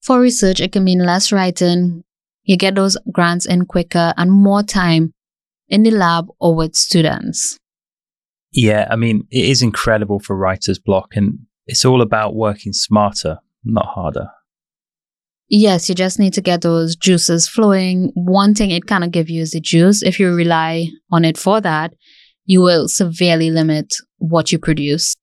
For 0.02 0.18
research, 0.18 0.60
it 0.60 0.72
can 0.72 0.82
mean 0.82 1.04
less 1.04 1.30
writing, 1.30 2.02
you 2.42 2.56
get 2.56 2.74
those 2.74 2.96
grants 3.12 3.46
in 3.46 3.66
quicker, 3.66 4.12
and 4.16 4.32
more 4.32 4.62
time 4.62 5.12
in 5.68 5.84
the 5.84 5.90
lab 5.92 6.26
or 6.40 6.56
with 6.56 6.74
students. 6.74 7.56
Yeah, 8.50 8.88
I 8.90 8.96
mean, 8.96 9.28
it 9.30 9.44
is 9.44 9.62
incredible 9.62 10.18
for 10.18 10.36
writer's 10.36 10.80
block, 10.80 11.14
and 11.14 11.38
it's 11.66 11.84
all 11.84 12.02
about 12.02 12.34
working 12.34 12.72
smarter, 12.72 13.38
not 13.64 13.86
harder. 13.86 14.28
Yes, 15.48 15.88
you 15.88 15.96
just 15.96 16.20
need 16.20 16.32
to 16.34 16.40
get 16.40 16.62
those 16.62 16.94
juices 16.94 17.48
flowing. 17.48 18.12
One 18.14 18.54
thing 18.54 18.70
it 18.70 18.86
cannot 18.86 19.10
give 19.10 19.28
you 19.28 19.42
is 19.42 19.50
the 19.50 19.60
juice. 19.60 20.02
If 20.02 20.20
you 20.20 20.32
rely 20.32 20.86
on 21.10 21.24
it 21.24 21.36
for 21.36 21.60
that, 21.60 21.92
you 22.44 22.60
will 22.60 22.88
severely 22.88 23.50
limit 23.50 23.94
what 24.18 24.52
you 24.52 24.58
produce. 24.60 25.16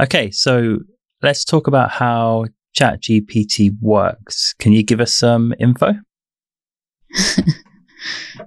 Okay, 0.00 0.30
so 0.30 0.78
let's 1.22 1.44
talk 1.44 1.66
about 1.66 1.90
how 1.90 2.46
ChatGPT 2.78 3.70
works. 3.80 4.54
Can 4.58 4.72
you 4.72 4.84
give 4.84 5.00
us 5.00 5.12
some 5.12 5.52
info? 5.58 5.94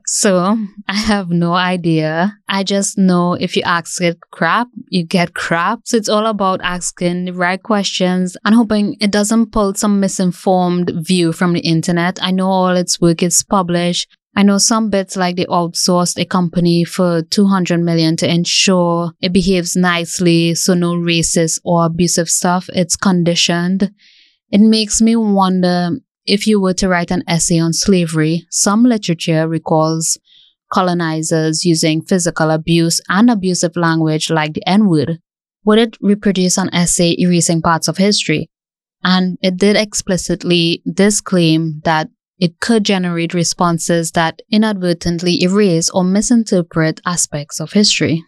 So 0.05 0.57
I 0.87 0.93
have 0.93 1.29
no 1.29 1.53
idea. 1.53 2.37
I 2.47 2.63
just 2.63 2.97
know 2.97 3.33
if 3.33 3.55
you 3.55 3.61
ask 3.63 4.01
it 4.01 4.19
crap, 4.31 4.67
you 4.89 5.05
get 5.05 5.33
crap. 5.33 5.79
So 5.83 5.97
it's 5.97 6.09
all 6.09 6.25
about 6.25 6.61
asking 6.63 7.25
the 7.25 7.33
right 7.33 7.61
questions 7.61 8.37
and 8.45 8.55
hoping 8.55 8.97
it 8.99 9.11
doesn't 9.11 9.51
pull 9.51 9.73
some 9.73 9.99
misinformed 9.99 10.91
view 10.95 11.31
from 11.31 11.53
the 11.53 11.61
internet. 11.61 12.19
I 12.21 12.31
know 12.31 12.49
all 12.49 12.75
its 12.75 12.99
work 12.99 13.23
is 13.23 13.43
published. 13.43 14.07
I 14.37 14.43
know 14.43 14.57
some 14.57 14.89
bits 14.89 15.15
like 15.15 15.37
they 15.37 15.45
outsourced 15.45 16.19
a 16.19 16.25
company 16.25 16.83
for 16.83 17.21
200 17.21 17.79
million 17.79 18.17
to 18.17 18.29
ensure 18.29 19.11
it 19.21 19.31
behaves 19.31 19.77
nicely, 19.77 20.55
so 20.55 20.73
no 20.73 20.93
racist 20.93 21.61
or 21.63 21.85
abusive 21.85 22.27
stuff. 22.27 22.69
It's 22.73 22.97
conditioned. 22.97 23.91
It 24.51 24.59
makes 24.59 25.01
me 25.01 25.15
wonder 25.15 25.91
if 26.25 26.47
you 26.47 26.59
were 26.59 26.73
to 26.73 26.87
write 26.87 27.11
an 27.11 27.23
essay 27.27 27.59
on 27.59 27.73
slavery, 27.73 28.45
some 28.49 28.83
literature 28.83 29.47
recalls 29.47 30.17
colonizers 30.71 31.65
using 31.65 32.01
physical 32.01 32.51
abuse 32.51 32.99
and 33.09 33.29
abusive 33.29 33.75
language 33.75 34.29
like 34.29 34.53
the 34.53 34.67
N 34.67 34.87
word. 34.87 35.19
Would 35.65 35.79
it 35.79 35.97
reproduce 36.01 36.57
an 36.57 36.73
essay 36.73 37.15
erasing 37.17 37.61
parts 37.61 37.87
of 37.87 37.97
history? 37.97 38.49
And 39.03 39.37
it 39.41 39.57
did 39.57 39.75
explicitly 39.75 40.81
disclaim 40.91 41.81
that 41.83 42.09
it 42.39 42.59
could 42.59 42.83
generate 42.83 43.33
responses 43.33 44.11
that 44.11 44.41
inadvertently 44.51 45.41
erase 45.41 45.89
or 45.89 46.03
misinterpret 46.03 46.99
aspects 47.05 47.59
of 47.59 47.71
history 47.71 48.23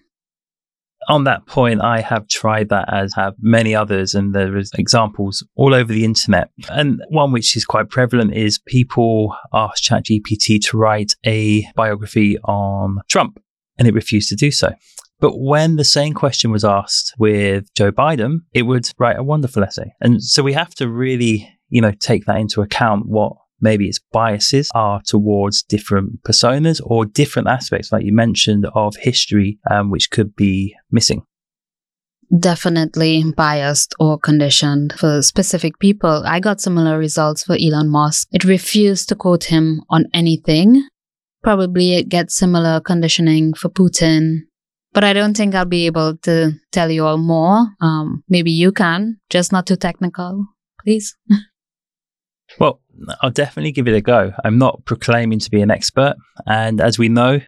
on 1.08 1.24
that 1.26 1.46
point, 1.46 1.82
I 1.82 2.02
have 2.02 2.28
tried 2.28 2.70
that 2.70 2.92
as 2.94 3.14
have 3.16 3.34
many 3.40 3.74
others, 3.74 4.14
and 4.14 4.34
there 4.34 4.58
is 4.58 4.72
examples 4.78 5.46
all 5.56 5.74
over 5.74 5.92
the 5.92 6.06
internet. 6.06 6.50
And 6.70 7.02
one 7.10 7.32
which 7.32 7.56
is 7.56 7.66
quite 7.66 7.90
prevalent 7.90 8.34
is 8.34 8.60
people 8.60 9.36
ask 9.54 9.84
ChatGPT 9.84 10.60
to 10.66 10.78
write 10.78 11.16
a 11.26 11.66
biography 11.76 12.38
on 12.40 13.00
Trump, 13.10 13.40
and 13.78 13.88
it 13.88 13.94
refused 13.94 14.30
to 14.30 14.36
do 14.36 14.52
so. 14.52 14.74
But 15.20 15.40
when 15.40 15.78
the 15.78 15.84
same 15.84 16.14
question 16.14 16.52
was 16.52 16.64
asked 16.64 17.16
with 17.18 17.74
Joe 17.74 17.92
Biden, 17.92 18.42
it 18.54 18.64
would 18.64 18.88
write 19.00 19.18
a 19.18 19.24
wonderful 19.24 19.64
essay. 19.64 19.94
And 20.00 20.24
so 20.24 20.44
we 20.44 20.54
have 20.54 20.76
to 20.76 20.88
really, 20.88 21.52
you 21.70 21.82
know, 21.82 21.92
take 22.00 22.26
that 22.26 22.38
into 22.38 22.62
account 22.62 23.08
what 23.08 23.34
maybe 23.62 23.88
its 23.88 24.00
biases 24.12 24.70
are 24.74 25.02
towards 25.06 25.64
different 25.64 26.24
personas 26.24 26.82
or 26.84 27.06
different 27.06 27.48
aspects, 27.48 27.92
like 27.92 28.06
you 28.06 28.14
mentioned, 28.14 28.66
of 28.74 28.96
history, 28.98 29.60
um, 29.72 29.90
which 29.90 30.12
could 30.12 30.36
be 30.36 30.76
missing. 30.92 31.24
Definitely 32.38 33.24
biased 33.38 33.96
or 34.00 34.20
conditioned 34.20 34.94
for 34.98 35.22
specific 35.22 35.80
people. 35.80 36.24
I 36.26 36.42
got 36.42 36.60
similar 36.60 36.98
results 36.98 37.44
for 37.44 37.56
Elon 37.56 37.90
Musk. 37.90 38.28
It 38.32 38.44
refused 38.44 39.10
to 39.10 39.16
quote 39.16 39.46
him 39.46 39.82
on 39.90 40.06
anything. 40.14 40.86
Probably 41.42 41.96
it 41.96 42.10
gets 42.10 42.36
similar 42.36 42.82
conditioning 42.82 43.54
for 43.54 43.70
Putin. 43.70 44.40
But 44.94 45.06
I 45.06 45.14
don't 45.14 45.38
think 45.38 45.56
I'll 45.56 45.66
be 45.66 45.86
able 45.86 46.18
to 46.24 46.52
tell 46.72 46.92
you 46.92 47.06
all 47.06 47.18
more. 47.18 47.68
Um, 47.80 48.24
maybe 48.28 48.52
you 48.52 48.72
can, 48.72 49.20
just 49.30 49.52
not 49.54 49.68
too 49.68 49.76
technical, 49.78 50.48
please. 50.84 51.16
well, 52.60 52.82
I'll 53.22 53.32
definitely 53.32 53.72
give 53.72 53.88
it 53.88 53.96
a 53.96 54.02
go. 54.02 54.34
I'm 54.44 54.58
not 54.58 54.86
proclaiming 54.86 55.40
to 55.40 55.52
be 55.52 55.62
an 55.62 55.72
expert. 55.72 56.16
And 56.46 56.82
as 56.82 56.98
we 56.98 57.10
know, 57.10 57.42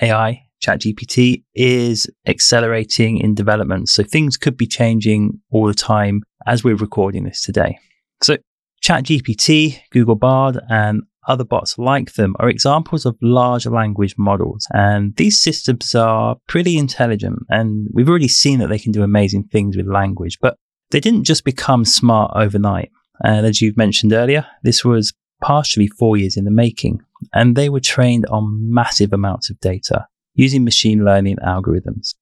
AI, 0.00 0.42
ChatGPT, 0.62 1.44
is 1.54 2.08
accelerating 2.26 3.18
in 3.18 3.34
development. 3.34 3.88
So 3.88 4.02
things 4.02 4.36
could 4.36 4.56
be 4.56 4.66
changing 4.66 5.40
all 5.50 5.66
the 5.66 5.74
time 5.74 6.22
as 6.46 6.64
we're 6.64 6.76
recording 6.76 7.24
this 7.24 7.42
today. 7.42 7.78
So 8.22 8.36
ChatGPT, 8.82 9.80
Google 9.90 10.16
Bard, 10.16 10.58
and 10.68 11.02
other 11.26 11.44
bots 11.44 11.76
like 11.78 12.14
them 12.14 12.34
are 12.40 12.48
examples 12.48 13.04
of 13.04 13.16
large 13.20 13.66
language 13.66 14.14
models. 14.16 14.66
And 14.72 15.14
these 15.16 15.40
systems 15.40 15.94
are 15.94 16.36
pretty 16.48 16.78
intelligent. 16.78 17.40
And 17.50 17.88
we've 17.92 18.08
already 18.08 18.28
seen 18.28 18.58
that 18.60 18.68
they 18.68 18.78
can 18.78 18.92
do 18.92 19.02
amazing 19.02 19.44
things 19.44 19.76
with 19.76 19.86
language, 19.86 20.38
but 20.40 20.56
they 20.90 21.00
didn't 21.00 21.24
just 21.24 21.44
become 21.44 21.84
smart 21.84 22.32
overnight. 22.34 22.90
Uh, 23.24 23.28
and 23.28 23.46
as 23.46 23.60
you've 23.60 23.76
mentioned 23.76 24.12
earlier, 24.12 24.46
this 24.62 24.84
was 24.84 25.12
partially 25.40 25.86
four 25.86 26.16
years 26.16 26.36
in 26.36 26.44
the 26.44 26.50
making, 26.50 27.00
and 27.32 27.56
they 27.56 27.68
were 27.68 27.80
trained 27.80 28.26
on 28.26 28.72
massive 28.72 29.12
amounts 29.12 29.50
of 29.50 29.60
data 29.60 30.06
using 30.34 30.64
machine 30.64 31.04
learning 31.04 31.36
algorithms. 31.44 32.14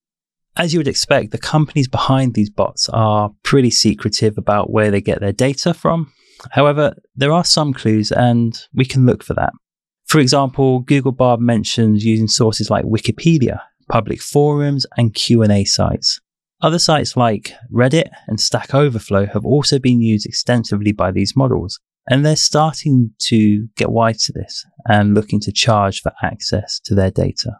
As 0.55 0.73
you 0.73 0.79
would 0.79 0.87
expect, 0.87 1.31
the 1.31 1.37
companies 1.37 1.87
behind 1.87 2.33
these 2.33 2.49
bots 2.49 2.89
are 2.89 3.31
pretty 3.43 3.69
secretive 3.69 4.37
about 4.39 4.71
where 4.71 4.89
they 4.89 5.01
get 5.01 5.19
their 5.19 5.31
data 5.31 5.73
from. 5.73 6.11
However, 6.51 6.95
there 7.15 7.31
are 7.31 7.43
some 7.43 7.73
clues 7.73 8.11
and 8.11 8.59
we 8.73 8.85
can 8.85 9.05
look 9.05 9.23
for 9.23 9.35
that. 9.35 9.53
For 10.07 10.19
example, 10.19 10.79
Google 10.79 11.11
Bard 11.11 11.41
mentions 11.41 12.03
using 12.03 12.27
sources 12.27 12.71
like 12.71 12.85
Wikipedia, 12.85 13.59
public 13.89 14.21
forums, 14.21 14.85
and 14.97 15.13
Q&A 15.13 15.63
sites. 15.65 16.19
Other 16.61 16.79
sites 16.79 17.15
like 17.15 17.53
Reddit 17.71 18.09
and 18.27 18.39
Stack 18.39 18.73
Overflow 18.73 19.27
have 19.27 19.45
also 19.45 19.77
been 19.77 20.01
used 20.01 20.25
extensively 20.25 20.91
by 20.91 21.11
these 21.11 21.35
models, 21.35 21.79
and 22.09 22.25
they're 22.25 22.35
starting 22.35 23.11
to 23.19 23.67
get 23.75 23.91
wise 23.91 24.23
to 24.25 24.33
this 24.33 24.65
and 24.85 25.13
looking 25.13 25.39
to 25.41 25.51
charge 25.51 26.01
for 26.01 26.11
access 26.23 26.79
to 26.85 26.95
their 26.95 27.11
data. 27.11 27.59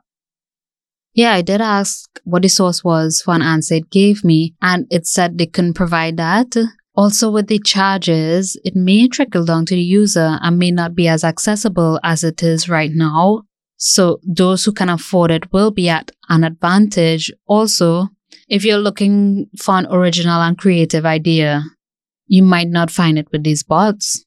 Yeah, 1.14 1.34
I 1.34 1.42
did 1.42 1.62
ask 1.62 2.10
what 2.24 2.42
the 2.42 2.48
source 2.48 2.84
was 2.84 3.22
for 3.22 3.34
an 3.34 3.42
answer 3.42 3.76
it 3.76 3.92
gave 3.92 4.24
me, 4.24 4.56
and 4.62 4.88
it 4.90 5.06
said 5.06 5.38
they 5.38 5.48
couldn't 5.48 5.74
provide 5.74 6.18
that. 6.18 6.56
Also, 6.96 7.30
with 7.30 7.48
the 7.48 7.60
charges, 7.60 8.60
it 8.64 8.76
may 8.76 9.08
trickle 9.08 9.46
down 9.46 9.68
to 9.68 9.76
the 9.76 9.82
user 9.82 10.40
and 10.42 10.58
may 10.58 10.72
not 10.72 10.96
be 10.96 11.08
as 11.08 11.24
accessible 11.24 12.00
as 12.04 12.24
it 12.24 12.42
is 12.42 12.68
right 12.68 12.92
now. 12.92 13.44
So, 13.78 14.20
those 14.24 14.66
who 14.66 14.72
can 14.72 14.90
afford 14.90 15.30
it 15.30 15.54
will 15.54 15.70
be 15.70 15.88
at 15.88 16.10
an 16.30 16.44
advantage. 16.44 17.32
Also, 17.46 18.10
if 18.48 18.64
you're 18.64 18.78
looking 18.78 19.50
for 19.58 19.78
an 19.78 19.88
original 19.88 20.42
and 20.42 20.58
creative 20.58 21.06
idea, 21.06 21.64
you 22.28 22.44
might 22.44 22.68
not 22.68 22.92
find 22.92 23.18
it 23.18 23.28
with 23.32 23.44
these 23.44 23.64
bots. 23.64 24.24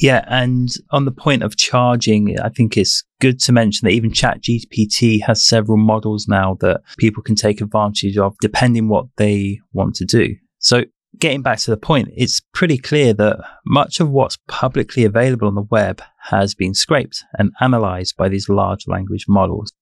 Yeah, 0.00 0.24
and 0.28 0.68
on 0.90 1.06
the 1.06 1.10
point 1.10 1.42
of 1.42 1.56
charging, 1.56 2.38
I 2.38 2.50
think 2.50 2.76
it's 2.76 3.02
good 3.20 3.40
to 3.40 3.52
mention 3.52 3.86
that 3.86 3.94
even 3.94 4.12
ChatGPT 4.12 5.22
has 5.22 5.44
several 5.44 5.76
models 5.76 6.28
now 6.28 6.56
that 6.60 6.82
people 6.98 7.22
can 7.22 7.34
take 7.34 7.60
advantage 7.60 8.16
of 8.16 8.36
depending 8.40 8.88
what 8.88 9.06
they 9.16 9.58
want 9.72 9.96
to 9.96 10.04
do. 10.04 10.36
So 10.60 10.84
getting 11.18 11.42
back 11.42 11.58
to 11.60 11.72
the 11.72 11.76
point, 11.76 12.10
it's 12.16 12.40
pretty 12.54 12.78
clear 12.78 13.12
that 13.14 13.38
much 13.66 13.98
of 13.98 14.08
what's 14.08 14.38
publicly 14.46 15.04
available 15.04 15.48
on 15.48 15.56
the 15.56 15.62
web 15.62 16.00
has 16.22 16.54
been 16.54 16.74
scraped 16.74 17.24
and 17.36 17.50
analyzed 17.60 18.16
by 18.16 18.28
these 18.28 18.48
large 18.48 18.86
language 18.86 19.24
models. 19.26 19.72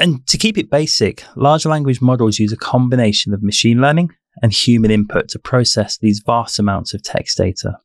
And 0.00 0.26
to 0.28 0.38
keep 0.38 0.56
it 0.58 0.70
basic, 0.70 1.24
large 1.36 1.66
language 1.66 2.00
models 2.00 2.38
use 2.38 2.52
a 2.52 2.56
combination 2.56 3.34
of 3.34 3.42
machine 3.42 3.80
learning 3.80 4.10
and 4.42 4.52
human 4.52 4.90
input 4.90 5.28
to 5.28 5.38
process 5.38 5.98
these 5.98 6.22
vast 6.24 6.58
amounts 6.58 6.94
of 6.94 7.02
text 7.02 7.36
data. 7.36 7.78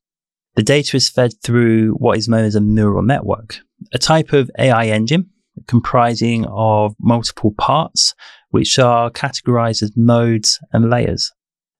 The 0.55 0.63
data 0.63 0.95
is 0.95 1.09
fed 1.09 1.33
through 1.43 1.91
what 1.95 2.17
is 2.17 2.29
known 2.29 2.45
as 2.45 2.55
a 2.55 2.61
neural 2.61 3.03
network, 3.03 3.59
a 3.93 3.97
type 3.97 4.31
of 4.31 4.49
AI 4.57 4.87
engine 4.87 5.29
comprising 5.67 6.45
of 6.47 6.95
multiple 6.99 7.53
parts, 7.57 8.13
which 8.49 8.77
are 8.79 9.09
categorized 9.09 9.81
as 9.81 9.91
nodes 9.95 10.59
and 10.71 10.89
layers. 10.89 11.31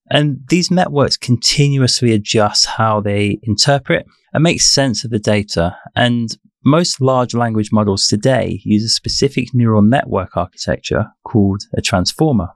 And 0.10 0.40
these 0.50 0.70
networks 0.70 1.18
continuously 1.18 2.12
adjust 2.14 2.68
how 2.68 3.02
they 3.02 3.40
interpret 3.44 4.06
and 4.34 4.44
make 4.44 4.62
sense 4.62 5.04
of 5.04 5.12
the 5.12 5.20
data. 5.20 5.76
And 5.96 6.38
most 6.66 7.00
large 7.00 7.34
language 7.34 7.72
models 7.72 8.08
today 8.08 8.60
use 8.64 8.84
a 8.84 8.90
specific 8.90 9.54
neural 9.54 9.84
network 9.84 10.36
architecture 10.36 11.06
called 11.24 11.64
a 11.78 11.82
transformer. 11.82 12.50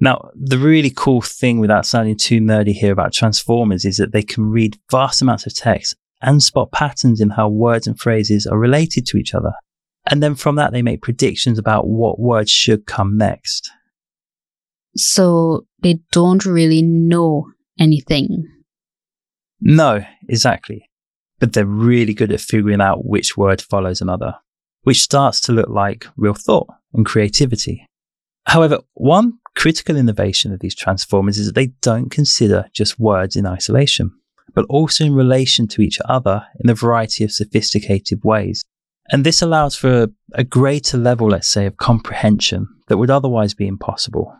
Now, 0.00 0.30
the 0.34 0.58
really 0.58 0.92
cool 0.94 1.22
thing 1.22 1.58
without 1.58 1.86
sounding 1.86 2.16
too 2.16 2.40
nerdy 2.40 2.72
here 2.72 2.92
about 2.92 3.12
transformers 3.12 3.84
is 3.84 3.96
that 3.96 4.12
they 4.12 4.22
can 4.22 4.50
read 4.50 4.78
vast 4.90 5.22
amounts 5.22 5.46
of 5.46 5.54
text 5.54 5.96
and 6.20 6.42
spot 6.42 6.70
patterns 6.72 7.20
in 7.20 7.30
how 7.30 7.48
words 7.48 7.86
and 7.86 7.98
phrases 7.98 8.46
are 8.46 8.58
related 8.58 9.06
to 9.06 9.16
each 9.16 9.34
other. 9.34 9.52
And 10.06 10.22
then 10.22 10.34
from 10.34 10.56
that, 10.56 10.72
they 10.72 10.82
make 10.82 11.02
predictions 11.02 11.58
about 11.58 11.88
what 11.88 12.20
words 12.20 12.50
should 12.50 12.86
come 12.86 13.16
next. 13.16 13.70
So 14.96 15.66
they 15.82 16.00
don't 16.12 16.44
really 16.44 16.82
know 16.82 17.50
anything. 17.78 18.44
No, 19.60 20.04
exactly. 20.28 20.87
But 21.38 21.52
they're 21.52 21.66
really 21.66 22.14
good 22.14 22.32
at 22.32 22.40
figuring 22.40 22.80
out 22.80 23.04
which 23.04 23.36
word 23.36 23.62
follows 23.62 24.00
another, 24.00 24.34
which 24.82 25.02
starts 25.02 25.40
to 25.42 25.52
look 25.52 25.68
like 25.68 26.06
real 26.16 26.34
thought 26.34 26.68
and 26.92 27.06
creativity. 27.06 27.86
However, 28.46 28.80
one 28.94 29.38
critical 29.54 29.96
innovation 29.96 30.52
of 30.52 30.60
these 30.60 30.74
transformers 30.74 31.38
is 31.38 31.46
that 31.46 31.54
they 31.54 31.68
don't 31.82 32.10
consider 32.10 32.66
just 32.72 32.98
words 32.98 33.36
in 33.36 33.46
isolation, 33.46 34.12
but 34.54 34.64
also 34.68 35.04
in 35.04 35.14
relation 35.14 35.68
to 35.68 35.82
each 35.82 35.98
other 36.06 36.46
in 36.60 36.70
a 36.70 36.74
variety 36.74 37.24
of 37.24 37.32
sophisticated 37.32 38.24
ways. 38.24 38.64
And 39.10 39.24
this 39.24 39.42
allows 39.42 39.74
for 39.74 40.08
a 40.34 40.44
greater 40.44 40.98
level, 40.98 41.28
let's 41.28 41.48
say, 41.48 41.66
of 41.66 41.76
comprehension 41.76 42.68
that 42.88 42.98
would 42.98 43.10
otherwise 43.10 43.54
be 43.54 43.66
impossible. 43.66 44.34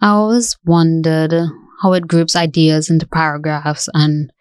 I 0.00 0.08
always 0.08 0.56
wondered 0.64 1.32
how 1.82 1.92
it 1.92 2.08
groups 2.08 2.36
ideas 2.36 2.90
into 2.90 3.06
paragraphs 3.06 3.88
and 3.94 4.32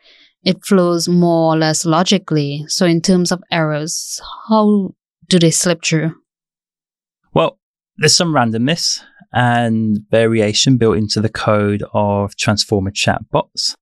it 0.44 0.66
flows 0.66 1.08
more 1.08 1.54
or 1.54 1.58
less 1.58 1.86
logically. 1.86 2.66
So, 2.68 2.86
in 2.86 3.02
terms 3.02 3.32
of 3.32 3.44
errors, 3.52 4.22
how 4.50 4.94
do 5.30 5.40
they 5.40 5.52
slip 5.52 5.84
through? 5.84 6.16
Well, 7.34 7.60
there's 7.98 8.16
some 8.16 8.34
randomness 8.34 9.02
and 9.32 10.00
variation 10.12 10.78
built 10.78 10.98
into 10.98 11.22
the 11.22 11.30
code 11.30 11.84
of 11.94 12.36
Transformer 12.36 12.92
chatbots. 12.92 13.74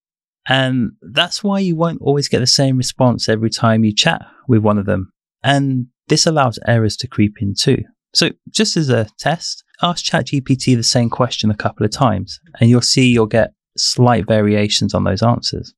And 0.48 0.94
that's 1.02 1.44
why 1.44 1.60
you 1.60 1.76
won't 1.76 2.02
always 2.02 2.28
get 2.28 2.40
the 2.40 2.48
same 2.48 2.78
response 2.78 3.30
every 3.30 3.50
time 3.50 3.84
you 3.84 3.94
chat 3.94 4.22
with 4.48 4.62
one 4.62 4.78
of 4.78 4.86
them. 4.86 5.12
And 5.44 5.88
this 6.08 6.26
allows 6.26 6.60
errors 6.68 6.98
to 6.98 7.08
creep 7.08 7.42
in 7.42 7.54
too. 7.54 7.84
So, 8.14 8.30
just 8.50 8.76
as 8.76 8.90
a 8.90 9.08
test, 9.18 9.64
ask 9.82 10.06
ChatGPT 10.06 10.76
the 10.76 10.84
same 10.84 11.10
question 11.10 11.50
a 11.50 11.56
couple 11.56 11.86
of 11.86 11.92
times, 11.92 12.40
and 12.60 12.70
you'll 12.70 12.82
see 12.82 13.08
you'll 13.08 13.26
get 13.26 13.54
slight 13.78 14.28
variations 14.28 14.94
on 14.94 15.06
those 15.06 15.24
answers. 15.24 15.74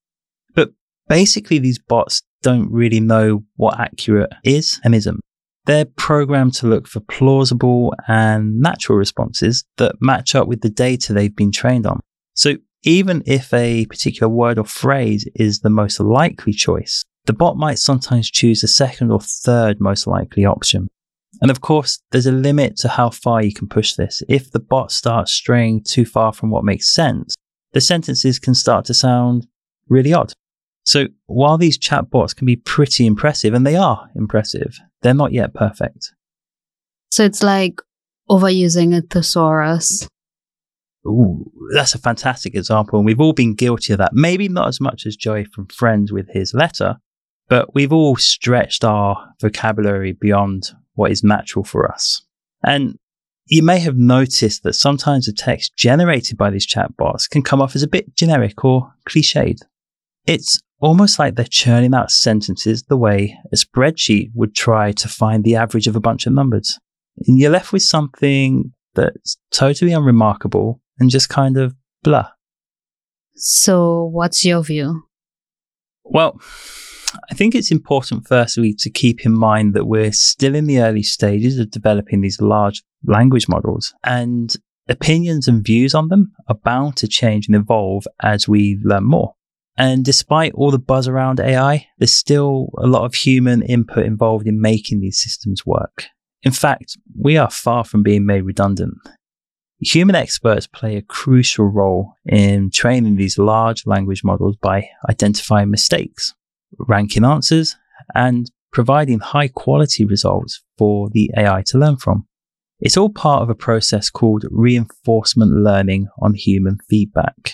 Basically, 1.07 1.59
these 1.59 1.79
bots 1.79 2.21
don't 2.41 2.71
really 2.71 2.99
know 2.99 3.43
what 3.55 3.79
accurate 3.79 4.31
is 4.43 4.79
and 4.83 4.93
isn't. 4.95 5.19
They're 5.65 5.85
programmed 5.85 6.53
to 6.55 6.67
look 6.67 6.87
for 6.87 6.99
plausible 6.99 7.93
and 8.07 8.59
natural 8.59 8.97
responses 8.97 9.63
that 9.77 9.95
match 10.01 10.35
up 10.35 10.47
with 10.47 10.61
the 10.61 10.69
data 10.69 11.13
they've 11.13 11.35
been 11.35 11.51
trained 11.51 11.85
on. 11.85 12.01
So, 12.33 12.57
even 12.83 13.23
if 13.25 13.53
a 13.53 13.85
particular 13.85 14.27
word 14.27 14.59
or 14.59 14.65
phrase 14.65 15.25
is 15.35 15.59
the 15.59 15.69
most 15.69 16.01
likely 16.01 16.51
choice, 16.51 17.03
the 17.25 17.33
bot 17.33 17.55
might 17.55 17.79
sometimes 17.79 18.29
choose 18.29 18.59
the 18.59 18.67
second 18.67 19.09
or 19.09 19.21
third 19.21 19.79
most 19.79 20.05
likely 20.05 20.43
option. 20.43 20.89
And 21.41 21.49
of 21.49 21.61
course, 21.61 21.99
there's 22.11 22.27
a 22.27 22.33
limit 22.33 22.75
to 22.77 22.89
how 22.89 23.09
far 23.09 23.41
you 23.41 23.53
can 23.53 23.67
push 23.67 23.93
this. 23.93 24.21
If 24.27 24.51
the 24.51 24.59
bot 24.59 24.91
starts 24.91 25.31
straying 25.31 25.83
too 25.83 26.05
far 26.05 26.33
from 26.33 26.49
what 26.49 26.65
makes 26.65 26.93
sense, 26.93 27.35
the 27.71 27.81
sentences 27.81 28.37
can 28.37 28.53
start 28.53 28.85
to 28.85 28.93
sound 28.93 29.47
really 29.87 30.13
odd. 30.13 30.33
So 30.83 31.07
while 31.27 31.57
these 31.57 31.77
chatbots 31.77 32.35
can 32.35 32.45
be 32.45 32.57
pretty 32.57 33.05
impressive, 33.05 33.53
and 33.53 33.65
they 33.65 33.75
are 33.75 34.09
impressive, 34.15 34.77
they're 35.01 35.13
not 35.13 35.31
yet 35.31 35.53
perfect. 35.53 36.13
So 37.09 37.23
it's 37.23 37.43
like 37.43 37.79
overusing 38.29 38.97
a 38.97 39.01
thesaurus. 39.01 40.07
Ooh, 41.05 41.51
that's 41.73 41.95
a 41.95 41.99
fantastic 41.99 42.55
example. 42.55 42.99
And 42.99 43.05
we've 43.05 43.19
all 43.19 43.33
been 43.33 43.55
guilty 43.55 43.93
of 43.93 43.99
that. 43.99 44.13
Maybe 44.13 44.47
not 44.47 44.67
as 44.67 44.79
much 44.79 45.05
as 45.05 45.15
Joey 45.15 45.45
from 45.45 45.67
Friends 45.67 46.11
with 46.11 46.29
his 46.29 46.53
letter, 46.53 46.97
but 47.49 47.75
we've 47.75 47.93
all 47.93 48.15
stretched 48.15 48.83
our 48.83 49.33
vocabulary 49.41 50.13
beyond 50.13 50.71
what 50.95 51.11
is 51.11 51.23
natural 51.23 51.63
for 51.63 51.91
us. 51.91 52.25
And 52.65 52.97
you 53.45 53.61
may 53.61 53.79
have 53.79 53.97
noticed 53.97 54.63
that 54.63 54.73
sometimes 54.73 55.25
the 55.25 55.33
text 55.33 55.75
generated 55.75 56.37
by 56.37 56.49
these 56.49 56.65
chatbots 56.65 57.29
can 57.29 57.41
come 57.41 57.61
off 57.61 57.75
as 57.75 57.83
a 57.83 57.87
bit 57.87 58.15
generic 58.15 58.63
or 58.63 58.93
cliched. 59.07 59.59
It's 60.25 60.61
almost 60.83 61.17
like 61.17 61.35
they're 61.35 61.45
churning 61.45 61.93
out 61.93 62.11
sentences 62.11 62.83
the 62.83 62.97
way 62.97 63.37
a 63.53 63.55
spreadsheet 63.55 64.31
would 64.33 64.53
try 64.53 64.91
to 64.91 65.07
find 65.07 65.43
the 65.43 65.55
average 65.55 65.87
of 65.87 65.95
a 65.95 66.01
bunch 66.01 66.27
of 66.27 66.33
numbers. 66.33 66.77
And 67.25 67.39
you're 67.39 67.51
left 67.51 67.71
with 67.71 67.83
something 67.83 68.73
that's 68.93 69.37
totally 69.51 69.93
unremarkable 69.93 70.81
and 70.99 71.09
just 71.09 71.29
kind 71.29 71.57
of 71.57 71.73
blah. 72.03 72.29
So, 73.35 74.09
what's 74.11 74.43
your 74.43 74.61
view? 74.61 75.03
Well, 76.03 76.39
I 77.31 77.33
think 77.33 77.55
it's 77.55 77.71
important, 77.71 78.27
firstly, 78.27 78.75
to 78.79 78.89
keep 78.89 79.25
in 79.25 79.31
mind 79.31 79.73
that 79.75 79.85
we're 79.85 80.11
still 80.11 80.53
in 80.53 80.67
the 80.67 80.81
early 80.81 81.03
stages 81.03 81.57
of 81.59 81.71
developing 81.71 82.21
these 82.21 82.41
large 82.41 82.83
language 83.05 83.47
models, 83.47 83.93
and 84.03 84.53
opinions 84.89 85.47
and 85.47 85.65
views 85.65 85.95
on 85.95 86.09
them 86.09 86.33
are 86.49 86.55
bound 86.55 86.97
to 86.97 87.07
change 87.07 87.47
and 87.47 87.55
evolve 87.55 88.05
as 88.21 88.49
we 88.49 88.79
learn 88.83 89.05
more. 89.05 89.33
And 89.77 90.05
despite 90.05 90.53
all 90.53 90.71
the 90.71 90.79
buzz 90.79 91.07
around 91.07 91.39
AI, 91.39 91.87
there's 91.97 92.13
still 92.13 92.69
a 92.77 92.85
lot 92.85 93.05
of 93.05 93.15
human 93.15 93.63
input 93.63 94.05
involved 94.05 94.47
in 94.47 94.61
making 94.61 94.99
these 94.99 95.21
systems 95.21 95.65
work. 95.65 96.05
In 96.43 96.51
fact, 96.51 96.97
we 97.19 97.37
are 97.37 97.49
far 97.49 97.83
from 97.83 98.03
being 98.03 98.25
made 98.25 98.41
redundant. 98.41 98.95
Human 99.79 100.15
experts 100.15 100.67
play 100.67 100.95
a 100.95 101.01
crucial 101.01 101.65
role 101.65 102.13
in 102.25 102.69
training 102.69 103.15
these 103.15 103.37
large 103.37 103.85
language 103.85 104.23
models 104.23 104.55
by 104.57 104.87
identifying 105.09 105.71
mistakes, 105.71 106.33
ranking 106.77 107.25
answers, 107.25 107.75
and 108.13 108.51
providing 108.71 109.19
high 109.19 109.47
quality 109.47 110.05
results 110.05 110.61
for 110.77 111.09
the 111.09 111.31
AI 111.35 111.63
to 111.67 111.77
learn 111.77 111.97
from. 111.97 112.27
It's 112.79 112.97
all 112.97 113.09
part 113.09 113.43
of 113.43 113.49
a 113.49 113.55
process 113.55 114.09
called 114.09 114.45
reinforcement 114.51 115.51
learning 115.51 116.07
on 116.21 116.33
human 116.33 116.77
feedback. 116.89 117.53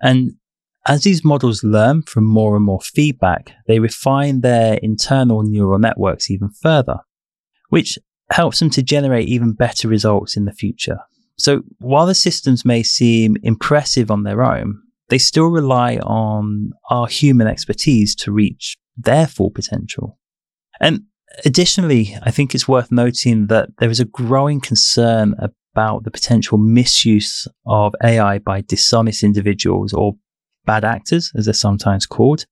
And 0.00 0.34
as 0.86 1.02
these 1.02 1.24
models 1.24 1.64
learn 1.64 2.02
from 2.02 2.24
more 2.24 2.54
and 2.56 2.64
more 2.64 2.80
feedback, 2.80 3.52
they 3.66 3.78
refine 3.80 4.40
their 4.40 4.74
internal 4.82 5.42
neural 5.42 5.78
networks 5.78 6.30
even 6.30 6.50
further, 6.50 6.98
which 7.70 7.98
helps 8.30 8.58
them 8.58 8.70
to 8.70 8.82
generate 8.82 9.28
even 9.28 9.52
better 9.52 9.88
results 9.88 10.36
in 10.36 10.44
the 10.44 10.52
future. 10.52 10.98
So 11.38 11.62
while 11.78 12.06
the 12.06 12.14
systems 12.14 12.64
may 12.64 12.82
seem 12.82 13.36
impressive 13.42 14.10
on 14.10 14.22
their 14.22 14.42
own, 14.42 14.80
they 15.08 15.18
still 15.18 15.46
rely 15.46 15.96
on 15.98 16.70
our 16.90 17.06
human 17.06 17.46
expertise 17.46 18.14
to 18.16 18.32
reach 18.32 18.76
their 18.96 19.26
full 19.26 19.50
potential. 19.50 20.18
And 20.80 21.02
additionally, 21.44 22.16
I 22.22 22.30
think 22.30 22.54
it's 22.54 22.68
worth 22.68 22.90
noting 22.90 23.46
that 23.48 23.70
there 23.78 23.90
is 23.90 24.00
a 24.00 24.06
growing 24.06 24.60
concern 24.60 25.34
about 25.38 26.04
the 26.04 26.10
potential 26.10 26.58
misuse 26.58 27.46
of 27.66 27.94
AI 28.02 28.38
by 28.38 28.62
dishonest 28.62 29.22
individuals 29.22 29.92
or 29.92 30.14
bad 30.66 30.84
actors, 30.84 31.32
as 31.36 31.46
they're 31.46 31.54
sometimes 31.54 32.04
called, 32.04 32.44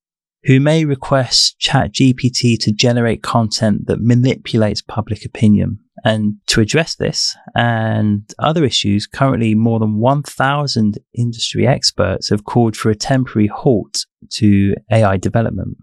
who 0.45 0.61
may 0.61 0.85
request 0.85 1.57
ChatGPT 1.61 2.59
to 2.61 2.73
generate 2.73 3.23
content 3.23 3.87
that 3.87 4.01
manipulates 4.01 4.83
public 4.83 5.25
opinion. 5.25 5.79
And 6.05 6.35
to 6.49 6.61
address 6.61 6.97
this 6.97 7.35
and 7.55 8.23
other 8.39 8.63
issues, 8.65 9.07
currently 9.07 9.55
more 9.55 9.79
than 9.79 9.97
1,000 9.97 10.99
industry 11.17 11.67
experts 11.67 12.29
have 12.29 12.45
called 12.45 12.77
for 12.77 12.91
a 12.91 12.95
temporary 12.95 13.47
halt 13.49 14.05
to 14.33 14.75
AI 14.93 15.17
development. 15.17 15.79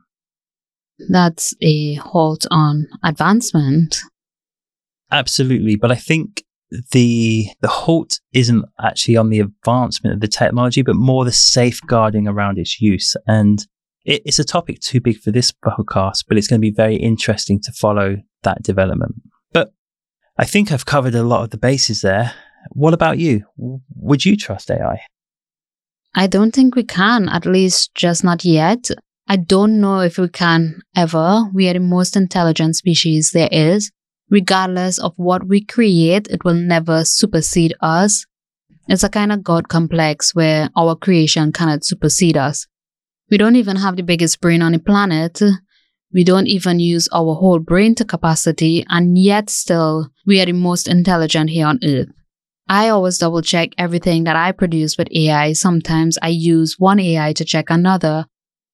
That's 1.09 1.55
a 1.61 1.95
halt 1.95 2.45
on 2.51 2.87
advancement. 3.03 3.99
Absolutely. 5.11 5.75
But 5.75 5.91
I 5.91 5.95
think 5.95 6.43
the 6.91 7.47
the 7.61 7.67
halt 7.67 8.19
isn't 8.33 8.65
actually 8.79 9.17
on 9.17 9.29
the 9.29 9.39
advancement 9.39 10.15
of 10.15 10.21
the 10.21 10.27
technology, 10.27 10.81
but 10.81 10.95
more 10.95 11.25
the 11.25 11.31
safeguarding 11.31 12.27
around 12.27 12.57
its 12.57 12.81
use. 12.81 13.15
And 13.27 13.65
it, 14.05 14.21
it's 14.25 14.39
a 14.39 14.43
topic 14.43 14.79
too 14.79 15.01
big 15.01 15.19
for 15.19 15.31
this 15.31 15.51
podcast, 15.51 16.25
but 16.27 16.37
it's 16.37 16.47
going 16.47 16.59
to 16.59 16.67
be 16.67 16.71
very 16.71 16.95
interesting 16.95 17.59
to 17.61 17.71
follow 17.73 18.17
that 18.43 18.63
development. 18.63 19.15
But 19.51 19.73
I 20.37 20.45
think 20.45 20.71
I've 20.71 20.85
covered 20.85 21.15
a 21.15 21.23
lot 21.23 21.43
of 21.43 21.49
the 21.49 21.57
bases 21.57 22.01
there. 22.01 22.33
What 22.71 22.93
about 22.93 23.17
you? 23.17 23.45
Would 23.57 24.25
you 24.25 24.37
trust 24.37 24.71
AI? 24.71 25.01
I 26.13 26.27
don't 26.27 26.53
think 26.53 26.75
we 26.75 26.83
can, 26.83 27.29
at 27.29 27.45
least 27.45 27.95
just 27.95 28.23
not 28.23 28.43
yet. 28.43 28.89
I 29.27 29.37
don't 29.37 29.79
know 29.79 30.01
if 30.01 30.17
we 30.17 30.27
can 30.27 30.81
ever. 30.95 31.45
We 31.53 31.69
are 31.69 31.73
the 31.73 31.79
most 31.79 32.17
intelligent 32.17 32.75
species 32.75 33.31
there 33.31 33.49
is. 33.51 33.91
Regardless 34.31 34.97
of 34.97 35.13
what 35.17 35.45
we 35.45 35.61
create, 35.61 36.27
it 36.29 36.45
will 36.45 36.55
never 36.55 37.03
supersede 37.03 37.73
us. 37.81 38.25
It's 38.87 39.03
a 39.03 39.09
kind 39.09 39.31
of 39.31 39.43
God 39.43 39.67
complex 39.67 40.33
where 40.33 40.69
our 40.75 40.95
creation 40.95 41.51
cannot 41.51 41.83
supersede 41.83 42.37
us. 42.37 42.65
We 43.29 43.37
don't 43.37 43.57
even 43.57 43.75
have 43.75 43.97
the 43.97 44.03
biggest 44.03 44.39
brain 44.39 44.61
on 44.61 44.71
the 44.71 44.79
planet. 44.79 45.41
We 46.13 46.23
don't 46.23 46.47
even 46.47 46.79
use 46.79 47.09
our 47.11 47.35
whole 47.35 47.59
brain 47.59 47.93
to 47.95 48.05
capacity, 48.05 48.85
and 48.89 49.17
yet 49.17 49.49
still, 49.49 50.09
we 50.25 50.41
are 50.41 50.45
the 50.45 50.53
most 50.53 50.87
intelligent 50.87 51.49
here 51.49 51.67
on 51.67 51.79
earth. 51.83 52.09
I 52.69 52.87
always 52.87 53.17
double 53.17 53.41
check 53.41 53.71
everything 53.77 54.23
that 54.23 54.37
I 54.37 54.53
produce 54.53 54.97
with 54.97 55.11
AI. 55.11 55.51
Sometimes 55.53 56.17
I 56.21 56.29
use 56.29 56.79
one 56.79 56.99
AI 57.01 57.33
to 57.33 57.43
check 57.43 57.69
another 57.69 58.27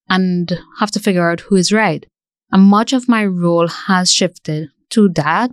and 0.08 0.60
have 0.80 0.92
to 0.92 1.00
figure 1.00 1.30
out 1.30 1.42
who 1.42 1.56
is 1.56 1.72
right. 1.72 2.06
And 2.52 2.64
much 2.64 2.94
of 2.94 3.10
my 3.10 3.26
role 3.26 3.68
has 3.68 4.12
shifted 4.12 4.70
to 4.92 5.10
that. 5.10 5.52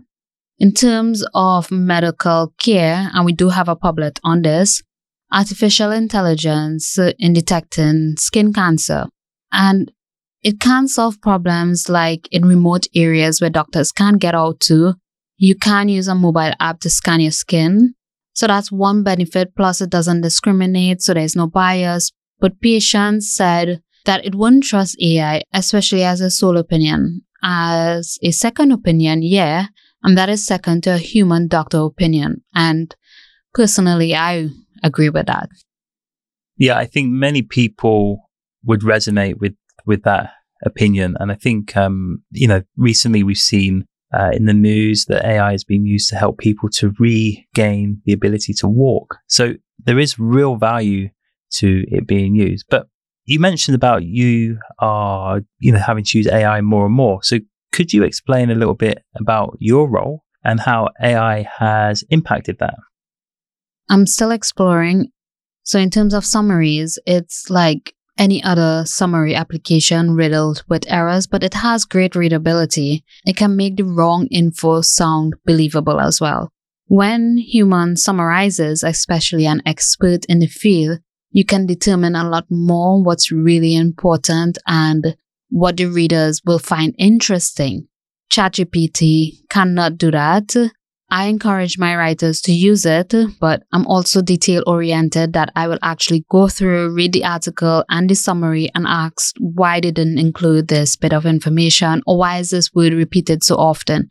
In 0.59 0.73
terms 0.73 1.25
of 1.35 1.71
medical 1.73 2.55
care, 2.59 3.11
and 3.13 3.25
we 3.25 3.33
do 3.33 3.49
have 3.49 3.69
a 3.69 3.77
public 3.77 4.21
on 4.23 4.43
this, 4.43 4.83
artificial 5.33 5.91
intelligence 5.91 6.97
in 7.19 7.33
detecting 7.33 8.15
skin 8.17 8.53
cancer. 8.53 9.07
And 9.53 9.91
it 10.43 10.61
can 10.61 10.87
solve 10.87 11.21
problems 11.21 11.89
like 11.89 12.29
in 12.31 12.47
remote 12.47 12.87
areas 12.95 13.41
where 13.41 13.51
doctors 13.51 13.91
can't 13.91 14.21
get 14.21 14.35
out 14.35 14.61
to. 14.61 14.95
You 15.37 15.57
can 15.57 15.89
use 15.89 16.07
a 16.07 16.15
mobile 16.15 16.53
app 16.61 16.81
to 16.81 16.91
scan 16.91 17.21
your 17.21 17.33
skin. 17.33 17.95
So 18.35 18.47
that's 18.47 18.71
one 18.71 19.03
benefit. 19.03 19.55
Plus, 19.57 19.81
it 19.81 19.91
doesn't 19.91 20.21
discriminate, 20.21 21.03
so 21.03 21.15
there's 21.15 21.35
no 21.35 21.47
bias. 21.47 22.13
But 22.39 22.61
patients 22.61 23.35
said 23.35 23.81
that 24.05 24.25
it 24.25 24.35
wouldn't 24.35 24.65
trust 24.65 24.97
AI, 25.01 25.43
especially 25.53 26.05
as 26.05 26.21
a 26.21 26.31
sole 26.31 26.59
opinion 26.59 27.23
as 27.45 28.19
a 28.23 28.31
second 28.31 28.73
opinion, 28.73 29.23
yeah, 29.23 29.67
and 30.03 30.17
that 30.17 30.29
is 30.29 30.45
second 30.45 30.83
to 30.85 30.95
a 30.95 30.99
human 30.99 31.47
doctor 31.47 31.79
opinion. 31.79 32.43
And 32.55 32.95
personally, 33.53 34.15
I 34.15 34.49
agree 34.83 35.11
with 35.11 35.27
that. 35.27 35.49
Yeah, 36.57 36.79
I 36.79 36.87
think 36.87 37.11
many 37.11 37.43
people 37.43 38.31
would 38.65 38.81
resonate 38.81 39.39
with 39.39 39.55
with 39.87 40.03
that 40.05 40.31
opinion, 40.65 41.17
and 41.21 41.31
I 41.31 41.35
think 41.35 41.77
um, 41.77 42.23
you 42.31 42.49
know 42.49 42.63
recently 42.77 43.23
we've 43.23 43.37
seen 43.37 43.87
uh, 44.13 44.31
in 44.33 44.47
the 44.47 44.55
news 44.55 45.05
that 45.07 45.25
AI 45.25 45.53
is 45.53 45.65
being 45.65 45.85
used 45.85 46.09
to 46.11 46.17
help 46.17 46.39
people 46.39 46.69
to 46.71 46.93
regain 46.99 48.01
the 48.05 48.13
ability 48.13 48.55
to 48.55 48.69
walk. 48.69 49.17
So 49.27 49.55
there 49.85 49.99
is 49.99 50.19
real 50.19 50.57
value 50.57 51.11
to 51.55 51.85
it 51.89 52.07
being 52.07 52.35
used, 52.35 52.67
but 52.71 52.87
you 53.25 53.41
mentioned 53.41 53.75
about 53.75 54.05
you 54.05 54.59
are, 54.79 55.41
you 55.59 55.73
know, 55.73 55.79
having 55.79 56.05
to 56.05 56.19
use 56.19 56.29
AI 56.29 56.61
more 56.61 56.87
and 56.87 56.95
more. 56.95 57.23
So 57.23 57.39
could 57.73 57.93
you 57.93 58.05
explain 58.05 58.51
a 58.51 58.55
little 58.55 58.75
bit 58.75 59.03
about 59.19 59.57
your 59.59 59.89
role 59.89 60.23
and 60.45 60.61
how 60.61 60.89
AI 61.03 61.49
has 61.59 62.05
impacted 62.11 62.59
that? 62.61 62.75
I'm 63.89 64.07
still 64.07 64.31
exploring. 64.31 65.11
So 65.63 65.79
in 65.79 65.91
terms 65.91 66.15
of 66.15 66.25
summaries, 66.25 66.99
it's 67.07 67.49
like 67.49 67.95
any 68.19 68.43
other 68.45 68.85
summary 68.87 69.35
application 69.35 70.15
riddled 70.15 70.63
with 70.69 70.85
errors, 70.89 71.27
but 71.27 71.43
it 71.43 71.55
has 71.55 71.85
great 71.85 72.15
readability. 72.15 73.05
It 73.27 73.37
can 73.37 73.57
make 73.57 73.77
the 73.77 73.85
wrong 73.85 74.29
info 74.31 74.83
sound 74.83 75.35
believable 75.45 76.01
as 76.01 76.21
well. 76.21 76.53
When 76.87 77.39
human 77.39 77.97
summarizes, 77.97 78.85
especially 78.85 79.47
an 79.47 79.63
expert 79.65 80.27
in 80.27 80.39
the 80.39 80.47
field, 80.47 81.01
you 81.35 81.45
can 81.45 81.67
determine 81.67 82.15
a 82.15 82.27
lot 82.27 82.47
more 82.49 83.03
what's 83.03 83.33
really 83.33 83.75
important 83.75 84.57
and 84.69 85.17
what 85.51 85.77
the 85.77 85.87
readers 85.87 86.41
will 86.47 86.61
find 86.61 86.95
interesting. 86.97 87.89
ChatGPT 88.33 89.33
cannot 89.51 89.99
do 89.99 90.13
that. 90.13 90.55
I 91.11 91.27
encourage 91.27 91.77
my 91.77 91.97
writers 91.97 92.41
to 92.43 92.53
use 92.53 92.87
it, 92.87 93.13
but 93.41 93.65
I'm 93.73 93.87
also 93.87 94.23
detail 94.23 94.63
oriented 94.67 95.33
that 95.33 95.51
I 95.57 95.67
will 95.67 95.79
actually 95.83 96.25
go 96.31 96.49
through, 96.49 96.95
read 96.95 97.13
the 97.13 97.25
article 97.25 97.85
and 97.91 98.09
the 98.09 98.15
summary 98.15 98.71
and 98.75 98.87
ask 98.87 99.35
why 99.39 99.81
they 99.81 99.91
didn't 99.91 100.19
include 100.19 100.69
this 100.69 100.95
bit 100.95 101.13
of 101.13 101.27
information 101.27 102.01
or 102.07 102.17
why 102.17 102.39
is 102.39 102.51
this 102.51 102.73
word 102.73 102.93
repeated 102.93 103.43
so 103.43 103.57
often. 103.57 104.11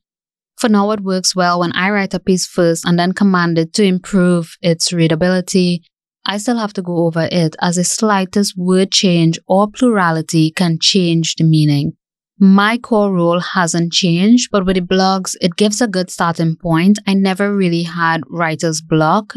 For 0.57 0.69
now, 0.69 0.91
it 0.91 1.01
works 1.01 1.35
well 1.35 1.61
when 1.61 1.71
I 1.71 1.89
write 1.89 2.13
a 2.13 2.19
piece 2.19 2.45
first 2.45 2.85
and 2.85 2.99
then 2.99 3.13
command 3.13 3.57
it 3.57 3.73
to 3.73 3.83
improve 3.83 4.55
its 4.61 4.93
readability, 4.93 5.83
I 6.25 6.37
still 6.37 6.57
have 6.57 6.73
to 6.73 6.81
go 6.81 7.05
over 7.05 7.27
it 7.31 7.55
as 7.61 7.75
the 7.75 7.83
slightest 7.83 8.57
word 8.57 8.91
change 8.91 9.39
or 9.47 9.69
plurality 9.69 10.51
can 10.51 10.79
change 10.79 11.35
the 11.35 11.43
meaning. 11.43 11.93
My 12.39 12.77
core 12.77 13.13
role 13.13 13.39
hasn't 13.39 13.93
changed, 13.93 14.49
but 14.51 14.65
with 14.65 14.75
the 14.75 14.81
blogs, 14.81 15.35
it 15.41 15.55
gives 15.55 15.81
a 15.81 15.87
good 15.87 16.09
starting 16.09 16.55
point. 16.55 16.99
I 17.05 17.13
never 17.13 17.55
really 17.55 17.83
had 17.83 18.21
writer's 18.29 18.81
block. 18.81 19.33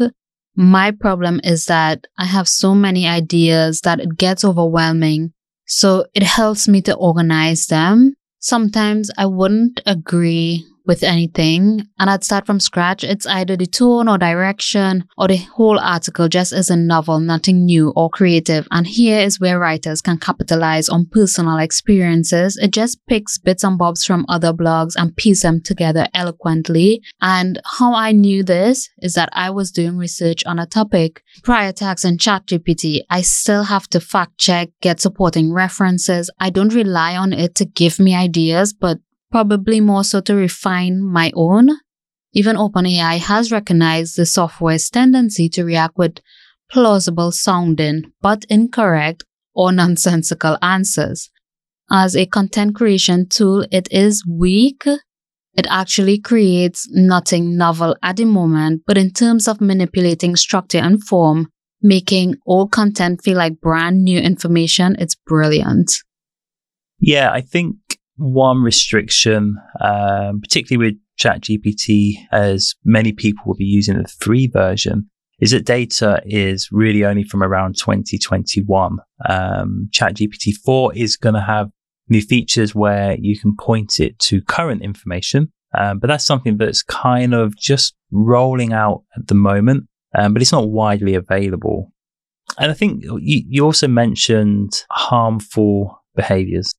My 0.55 0.91
problem 0.91 1.39
is 1.43 1.65
that 1.65 2.07
I 2.17 2.25
have 2.25 2.47
so 2.47 2.73
many 2.73 3.07
ideas 3.07 3.81
that 3.81 3.99
it 3.99 4.17
gets 4.17 4.43
overwhelming. 4.43 5.33
So 5.67 6.05
it 6.15 6.23
helps 6.23 6.67
me 6.67 6.81
to 6.83 6.95
organize 6.95 7.67
them. 7.67 8.13
Sometimes 8.39 9.11
I 9.17 9.25
wouldn't 9.25 9.81
agree 9.85 10.65
with 10.87 11.03
anything 11.03 11.87
and 11.99 12.09
I'd 12.09 12.23
start 12.23 12.45
from 12.45 12.59
scratch, 12.59 13.03
it's 13.03 13.25
either 13.27 13.55
the 13.55 13.65
tone 13.65 14.07
or 14.07 14.17
direction 14.17 15.03
or 15.17 15.27
the 15.27 15.37
whole 15.37 15.79
article 15.79 16.27
just 16.27 16.53
as 16.53 16.69
a 16.69 16.75
novel, 16.75 17.19
nothing 17.19 17.65
new 17.65 17.91
or 17.95 18.09
creative. 18.09 18.67
And 18.71 18.87
here 18.87 19.19
is 19.19 19.39
where 19.39 19.59
writers 19.59 20.01
can 20.01 20.17
capitalize 20.17 20.89
on 20.89 21.07
personal 21.11 21.57
experiences. 21.57 22.57
It 22.57 22.71
just 22.71 23.05
picks 23.07 23.37
bits 23.37 23.63
and 23.63 23.77
bobs 23.77 24.05
from 24.05 24.25
other 24.29 24.53
blogs 24.53 24.93
and 24.95 25.15
piece 25.15 25.43
them 25.43 25.61
together 25.61 26.07
eloquently. 26.13 27.01
And 27.21 27.59
how 27.65 27.93
I 27.93 28.11
knew 28.11 28.43
this 28.43 28.89
is 29.01 29.13
that 29.13 29.29
I 29.33 29.49
was 29.49 29.71
doing 29.71 29.97
research 29.97 30.43
on 30.45 30.59
a 30.59 30.65
topic. 30.65 31.21
Prior 31.43 31.71
to 31.73 31.85
asking 31.85 32.17
ChatGPT, 32.17 33.01
I 33.09 33.21
still 33.21 33.63
have 33.63 33.87
to 33.89 33.99
fact 33.99 34.37
check, 34.37 34.69
get 34.81 34.99
supporting 34.99 35.53
references. 35.53 36.29
I 36.39 36.49
don't 36.49 36.73
rely 36.73 37.15
on 37.15 37.33
it 37.33 37.55
to 37.55 37.65
give 37.65 37.99
me 37.99 38.15
ideas, 38.15 38.73
but 38.73 38.99
probably 39.31 39.79
more 39.79 40.03
so 40.03 40.21
to 40.21 40.35
refine 40.35 41.01
my 41.01 41.31
own. 41.35 41.69
Even 42.33 42.55
OpenAI 42.55 43.19
has 43.19 43.51
recognized 43.51 44.15
the 44.15 44.25
software's 44.25 44.89
tendency 44.89 45.49
to 45.49 45.63
react 45.63 45.97
with 45.97 46.19
plausible 46.69 47.31
sounding 47.31 48.03
but 48.21 48.45
incorrect 48.49 49.23
or 49.55 49.71
nonsensical 49.71 50.57
answers. 50.61 51.29
As 51.89 52.15
a 52.15 52.25
content 52.25 52.75
creation 52.75 53.27
tool, 53.29 53.65
it 53.71 53.87
is 53.91 54.25
weak. 54.27 54.83
It 54.85 55.65
actually 55.69 56.19
creates 56.19 56.87
nothing 56.91 57.57
novel 57.57 57.95
at 58.03 58.17
the 58.17 58.25
moment, 58.25 58.83
but 58.85 58.97
in 58.97 59.11
terms 59.11 59.47
of 59.47 59.61
manipulating 59.61 60.35
structure 60.35 60.77
and 60.77 61.03
form, 61.03 61.47
making 61.81 62.35
old 62.45 62.71
content 62.71 63.23
feel 63.23 63.37
like 63.37 63.61
brand 63.61 64.03
new 64.03 64.19
information, 64.19 64.95
it's 64.99 65.15
brilliant. 65.15 65.91
Yeah, 66.99 67.31
I 67.31 67.41
think 67.41 67.77
one 68.17 68.61
restriction, 68.61 69.57
um, 69.81 70.41
particularly 70.41 70.91
with 70.91 70.99
ChatGPT, 71.19 72.15
as 72.31 72.75
many 72.83 73.13
people 73.13 73.43
will 73.45 73.55
be 73.55 73.65
using 73.65 73.97
the 73.97 74.07
free 74.19 74.47
version, 74.47 75.09
is 75.39 75.51
that 75.51 75.65
data 75.65 76.21
is 76.25 76.69
really 76.71 77.05
only 77.05 77.23
from 77.23 77.43
around 77.43 77.77
2021. 77.77 78.97
Um, 79.27 79.89
ChatGPT 79.91 80.53
4 80.65 80.95
is 80.95 81.15
going 81.15 81.35
to 81.35 81.41
have 81.41 81.69
new 82.09 82.21
features 82.21 82.73
where 82.73 83.17
you 83.19 83.37
can 83.37 83.55
point 83.55 83.99
it 83.99 84.17
to 84.19 84.41
current 84.41 84.81
information, 84.81 85.51
um, 85.77 85.99
but 85.99 86.07
that's 86.07 86.25
something 86.25 86.57
that's 86.57 86.81
kind 86.83 87.33
of 87.33 87.55
just 87.57 87.95
rolling 88.11 88.73
out 88.73 89.03
at 89.15 89.27
the 89.27 89.35
moment, 89.35 89.87
um, 90.17 90.33
but 90.33 90.41
it's 90.41 90.51
not 90.51 90.69
widely 90.69 91.13
available. 91.13 91.91
And 92.57 92.71
I 92.71 92.73
think 92.73 93.03
you, 93.03 93.19
you 93.19 93.65
also 93.65 93.87
mentioned 93.87 94.83
harmful 94.89 96.03
behaviors. 96.15 96.73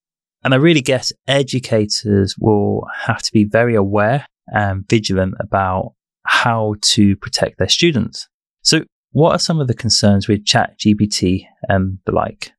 And 0.44 0.54
I 0.54 0.56
really 0.56 0.80
guess 0.80 1.12
educators 1.26 2.36
will 2.38 2.86
have 3.04 3.22
to 3.22 3.32
be 3.32 3.44
very 3.44 3.74
aware 3.74 4.26
and 4.48 4.88
vigilant 4.88 5.34
about 5.40 5.94
how 6.24 6.74
to 6.80 7.16
protect 7.16 7.58
their 7.58 7.68
students. 7.68 8.28
So, 8.62 8.84
what 9.12 9.32
are 9.32 9.38
some 9.38 9.60
of 9.60 9.68
the 9.68 9.74
concerns 9.74 10.28
with 10.28 10.44
ChatGPT 10.44 11.46
and 11.68 11.98
the 12.04 12.12
like? 12.12 12.52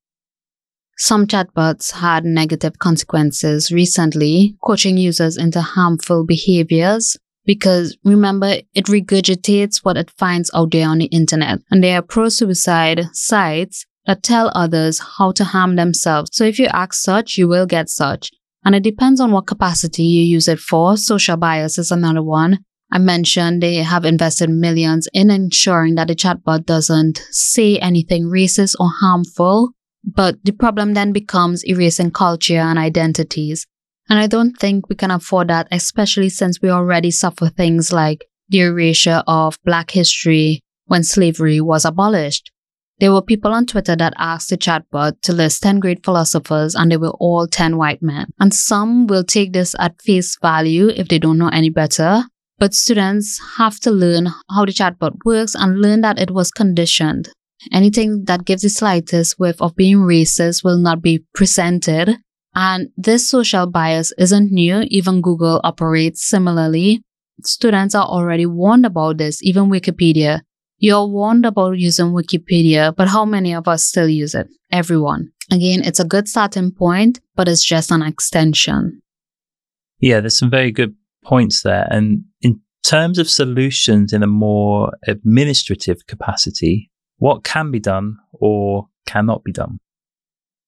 Some 0.98 1.28
chatbots 1.28 1.92
had 1.92 2.26
negative 2.26 2.80
consequences 2.80 3.72
recently, 3.72 4.58
coaching 4.62 4.98
users 4.98 5.38
into 5.38 5.62
harmful 5.62 6.26
behaviors 6.26 7.16
because 7.46 7.98
remember, 8.04 8.58
it 8.76 8.86
regurgitates 8.86 9.78
what 9.84 9.98
it 9.98 10.12
finds 10.18 10.52
out 10.54 10.70
there 10.72 10.88
on 10.88 11.00
the 11.00 11.06
internet. 11.06 11.60
And 11.72 11.84
there 11.84 11.98
are 11.98 12.04
pro 12.04 12.30
suicide 12.30 13.06
sites 13.14 13.88
that 14.10 14.24
tell 14.24 14.52
others 14.56 15.00
how 15.18 15.32
to 15.34 15.44
harm 15.44 15.76
themselves. 15.76 16.32
So 16.34 16.44
if 16.44 16.58
you 16.58 16.66
ask 16.74 16.96
such, 16.96 17.38
you 17.38 17.48
will 17.48 17.68
get 17.68 17.90
such. 17.90 18.32
And 18.66 18.74
it 18.74 18.82
depends 18.82 19.22
on 19.22 19.32
what 19.32 19.46
capacity 19.46 20.04
you 20.04 20.24
use 20.24 20.48
it 20.48 20.60
for. 20.60 20.98
Social 20.98 21.38
bias 21.38 21.78
is 21.78 21.92
another 21.92 22.24
one. 22.24 22.58
I 22.92 22.98
mentioned 22.98 23.62
they 23.62 23.76
have 23.76 24.06
invested 24.06 24.50
millions 24.50 25.08
in 25.14 25.30
ensuring 25.30 25.94
that 25.96 26.08
the 26.08 26.16
chatbot 26.16 26.66
doesn't 26.66 27.22
say 27.30 27.78
anything 27.78 28.24
racist 28.24 28.74
or 28.80 28.90
harmful 28.90 29.74
but 30.04 30.38
the 30.44 30.52
problem 30.52 30.94
then 30.94 31.12
becomes 31.12 31.64
erasing 31.66 32.12
culture 32.12 32.58
and 32.58 32.80
identities. 32.80 33.66
And 34.10 34.18
I 34.18 34.28
don't 34.28 34.58
think 34.58 34.90
we 34.90 34.96
can 34.96 35.12
afford 35.12 35.50
that, 35.50 35.68
especially 35.72 36.30
since 36.30 36.62
we 36.62 36.70
already 36.70 37.12
suffer 37.12 37.50
things 37.50 37.92
like 37.92 38.26
the 38.48 38.62
erasure 38.62 39.24
of 39.28 39.58
Black 39.66 39.92
history 39.92 40.62
when 40.86 41.04
slavery 41.04 41.62
was 41.62 41.86
abolished. 41.86 42.52
There 43.00 43.14
were 43.14 43.22
people 43.22 43.54
on 43.54 43.66
Twitter 43.66 43.96
that 43.96 44.14
asked 44.18 44.50
the 44.50 44.58
chatbot 44.58 45.22
to 45.22 45.32
list 45.32 45.64
10 45.64 45.80
great 45.80 46.04
philosophers, 46.04 46.76
and 46.76 46.92
they 46.92 46.98
were 46.98 47.12
all 47.12 47.48
10 47.48 47.78
white 47.78 48.02
men. 48.02 48.28
And 48.40 48.54
some 48.54 49.08
will 49.08 49.24
take 49.24 49.54
this 49.54 49.74
at 49.80 50.02
face 50.02 50.38
value 50.42 50.90
if 50.90 51.08
they 51.08 51.18
don't 51.18 51.38
know 51.38 51.48
any 51.48 51.70
better. 51.70 52.24
But 52.58 52.74
students 52.74 53.40
have 53.58 53.80
to 53.82 53.92
learn 53.92 54.28
how 54.50 54.66
the 54.66 54.74
chatbot 54.74 55.16
works 55.24 55.56
and 55.56 55.82
learn 55.82 56.02
that 56.02 56.20
it 56.20 56.32
was 56.32 56.52
conditioned. 56.52 57.30
Anything 57.72 58.26
that 58.26 58.44
gives 58.44 58.64
the 58.64 58.70
slightest 58.70 59.40
whiff 59.40 59.62
of 59.62 59.78
being 59.78 59.98
racist 59.98 60.64
will 60.64 60.78
not 60.78 61.02
be 61.02 61.24
presented. 61.34 62.18
And 62.54 62.90
this 62.98 63.30
social 63.30 63.66
bias 63.66 64.12
isn't 64.18 64.52
new, 64.52 64.84
even 64.88 65.22
Google 65.22 65.62
operates 65.64 66.28
similarly. 66.28 67.02
Students 67.44 67.96
are 67.96 68.06
already 68.06 68.46
warned 68.46 68.86
about 68.86 69.18
this, 69.18 69.42
even 69.42 69.70
Wikipedia. 69.70 70.42
You're 70.80 71.08
warned 71.08 71.46
about 71.46 71.78
using 71.78 72.08
Wikipedia, 72.08 72.96
but 72.96 73.10
how 73.10 73.26
many 73.26 73.54
of 73.54 73.68
us 73.68 73.84
still 73.86 74.08
use 74.08 74.34
it? 74.34 74.48
Everyone. 74.72 75.32
Again, 75.52 75.84
it's 75.84 76.00
a 76.00 76.06
good 76.06 76.30
starting 76.30 76.72
point, 76.72 77.20
but 77.36 77.50
it's 77.50 77.64
just 77.64 77.92
an 77.92 78.02
extension. 78.02 79.02
Yeah, 80.00 80.22
there's 80.22 80.38
some 80.38 80.50
very 80.50 80.72
good 80.72 80.96
points 81.24 81.64
there. 81.64 81.86
And 81.92 82.24
in 82.42 82.62
terms 82.86 83.20
of 83.20 83.30
solutions 83.30 84.14
in 84.14 84.24
a 84.24 84.28
more 84.28 84.94
administrative 85.06 86.08
capacity, 86.08 86.90
what 87.18 87.44
can 87.44 87.72
be 87.72 87.80
done 87.80 88.16
or 88.32 88.88
cannot 89.06 89.44
be 89.44 89.52
done? 89.52 89.80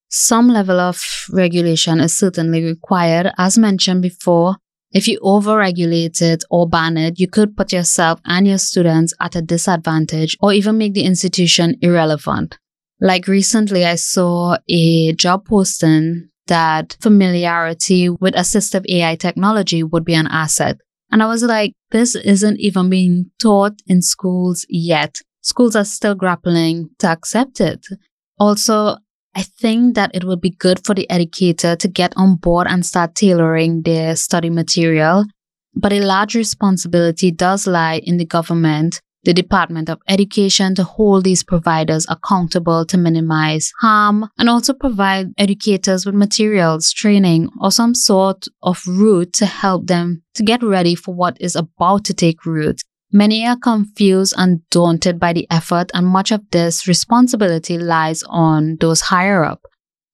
Some 0.10 0.50
level 0.50 0.78
of 0.78 1.02
regulation 1.32 2.02
is 2.02 2.18
certainly 2.18 2.62
required. 2.62 3.32
As 3.38 3.58
mentioned 3.58 4.02
before, 4.02 4.58
if 4.92 5.08
you 5.08 5.20
overregulate 5.22 6.22
it 6.22 6.44
or 6.50 6.68
ban 6.68 6.98
it, 6.98 7.20
you 7.20 7.28
could 7.28 7.56
put 7.56 7.72
yourself 7.72 8.20
and 8.26 8.48
your 8.48 8.58
students 8.58 9.14
at 9.20 9.36
a 9.36 9.42
disadvantage 9.42 10.38
or 10.42 10.54
even 10.54 10.78
make 10.78 10.94
the 10.94 11.04
institution 11.04 11.76
irrelevant. 11.82 12.58
Like 13.00 13.28
recently, 13.28 13.86
I 13.86 13.96
saw 13.96 14.58
a 14.70 15.14
job 15.14 15.46
posting 15.46 16.30
that 16.48 16.98
familiarity 17.00 18.10
with 18.10 18.36
assistive 18.36 18.86
AI 18.90 19.16
technology 19.16 19.84
would 19.84 20.06
be 20.06 20.14
an 20.14 20.28
asset. 20.28 20.78
And 21.12 21.24
I 21.24 21.28
was 21.28 21.44
like, 21.44 21.74
this 21.92 22.16
isn't 22.16 22.60
even 22.60 22.90
being 22.90 23.32
taught 23.40 23.82
in 23.88 24.02
schools 24.02 24.66
yet 24.70 25.22
schools 25.42 25.76
are 25.76 25.86
still 25.86 26.16
grappling 26.16 26.90
to 27.00 27.08
accept 27.08 27.60
it. 27.60 27.86
Also, 28.40 28.98
I 29.34 29.44
think 29.44 29.96
that 29.96 30.12
it 30.14 30.24
would 30.24 30.42
be 30.42 30.50
good 30.50 30.86
for 30.86 30.94
the 30.94 31.10
educator 31.10 31.76
to 31.78 31.88
get 31.88 32.14
on 32.18 32.36
board 32.36 32.68
and 32.70 32.86
start 32.86 33.16
tailoring 33.16 33.84
their 33.84 34.16
study 34.16 34.50
material. 34.50 35.26
But 35.74 35.94
a 35.94 36.02
large 36.02 36.36
responsibility 36.36 37.32
does 37.32 37.66
lie 37.66 38.02
in 38.04 38.18
the 38.18 38.26
government, 38.26 39.02
the 39.24 39.34
Department 39.34 39.90
of 39.90 40.02
Education, 40.10 40.76
to 40.76 40.84
hold 40.84 41.24
these 41.24 41.44
providers 41.44 42.06
accountable 42.10 42.86
to 42.88 42.98
minimize 42.98 43.72
harm 43.80 44.28
and 44.38 44.50
also 44.50 44.74
provide 44.74 45.28
educators 45.38 46.06
with 46.06 46.16
materials, 46.16 46.92
training, 46.92 47.48
or 47.62 47.72
some 47.72 47.96
sort 47.96 48.48
of 48.64 48.86
route 48.86 49.32
to 49.34 49.46
help 49.46 49.88
them 49.88 50.24
to 50.34 50.44
get 50.44 50.62
ready 50.62 50.94
for 50.94 51.14
what 51.14 51.40
is 51.40 51.56
about 51.56 52.04
to 52.06 52.14
take 52.14 52.46
root. 52.46 52.82
Many 53.14 53.46
are 53.46 53.58
confused 53.58 54.34
and 54.38 54.62
daunted 54.70 55.20
by 55.20 55.34
the 55.34 55.46
effort, 55.52 55.92
and 55.94 56.08
much 56.08 56.32
of 56.32 56.42
this 56.52 56.88
responsibility 56.88 57.78
lies 57.78 58.24
on 58.24 58.78
those 58.80 59.02
higher 59.02 59.44
up. 59.44 59.62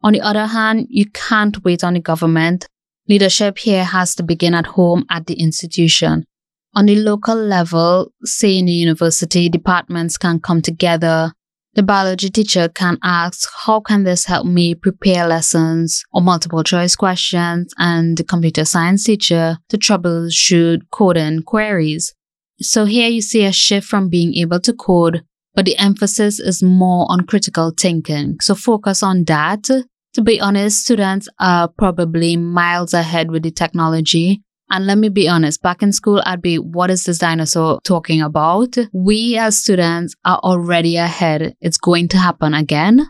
On 0.02 0.14
the 0.14 0.22
other 0.22 0.48
hand, 0.48 0.88
you 0.90 1.06
can't 1.12 1.64
wait 1.64 1.84
on 1.84 1.94
the 1.94 2.00
government. 2.00 2.68
Leadership 3.08 3.60
here 3.60 3.84
has 3.84 4.16
to 4.16 4.24
begin 4.24 4.54
at 4.54 4.66
home 4.66 5.06
at 5.12 5.28
the 5.28 5.36
institution. 5.36 6.26
On 6.74 6.88
the 6.88 6.96
local 6.96 7.36
level, 7.36 8.12
say 8.24 8.58
in 8.58 8.66
the 8.66 8.72
university, 8.72 9.48
departments 9.48 10.18
can 10.18 10.40
come 10.40 10.62
together. 10.62 11.34
The 11.76 11.84
biology 11.84 12.30
teacher 12.32 12.68
can 12.68 12.98
ask, 13.04 13.48
how 13.66 13.80
can 13.80 14.04
this 14.04 14.26
help 14.26 14.48
me 14.48 14.74
prepare 14.74 15.28
lessons 15.28 16.04
or 16.12 16.22
multiple 16.22 16.64
choice 16.64 16.96
questions? 16.96 17.72
And 17.78 18.18
the 18.18 18.24
computer 18.24 18.66
science 18.66 19.04
teacher 19.04 19.60
to 19.70 19.78
troubleshoot 19.78 20.82
coding 20.92 21.44
queries. 21.44 22.16
So 22.60 22.86
here 22.86 23.10
you 23.10 23.22
see 23.22 23.46
a 23.46 23.52
shift 23.52 23.88
from 23.88 24.10
being 24.10 24.34
able 24.36 24.60
to 24.62 24.74
code, 24.74 25.24
but 25.54 25.66
the 25.66 25.78
emphasis 25.78 26.40
is 26.40 26.64
more 26.64 27.06
on 27.10 27.26
critical 27.26 27.72
thinking. 27.78 28.38
So 28.42 28.56
focus 28.56 29.04
on 29.04 29.26
that. 29.26 29.64
To 30.14 30.22
be 30.24 30.42
honest, 30.42 30.82
students 30.82 31.30
are 31.40 31.68
probably 31.68 32.36
miles 32.36 32.94
ahead 32.94 33.30
with 33.30 33.44
the 33.44 33.52
technology. 33.52 34.42
And 34.70 34.86
let 34.86 34.98
me 34.98 35.10
be 35.10 35.30
honest, 35.30 35.62
back 35.62 35.82
in 35.82 35.94
school, 35.94 36.22
I'd 36.26 36.42
be, 36.42 36.58
what 36.58 36.90
is 36.90 37.06
this 37.06 37.20
dinosaur 37.20 37.80
talking 37.84 38.22
about? 38.22 38.76
We 38.92 39.38
as 39.38 39.58
students 39.58 40.16
are 40.26 40.40
already 40.40 40.98
ahead. 40.98 41.56
It's 41.62 41.78
going 41.78 42.08
to 42.10 42.18
happen 42.18 42.54
again. 42.54 43.08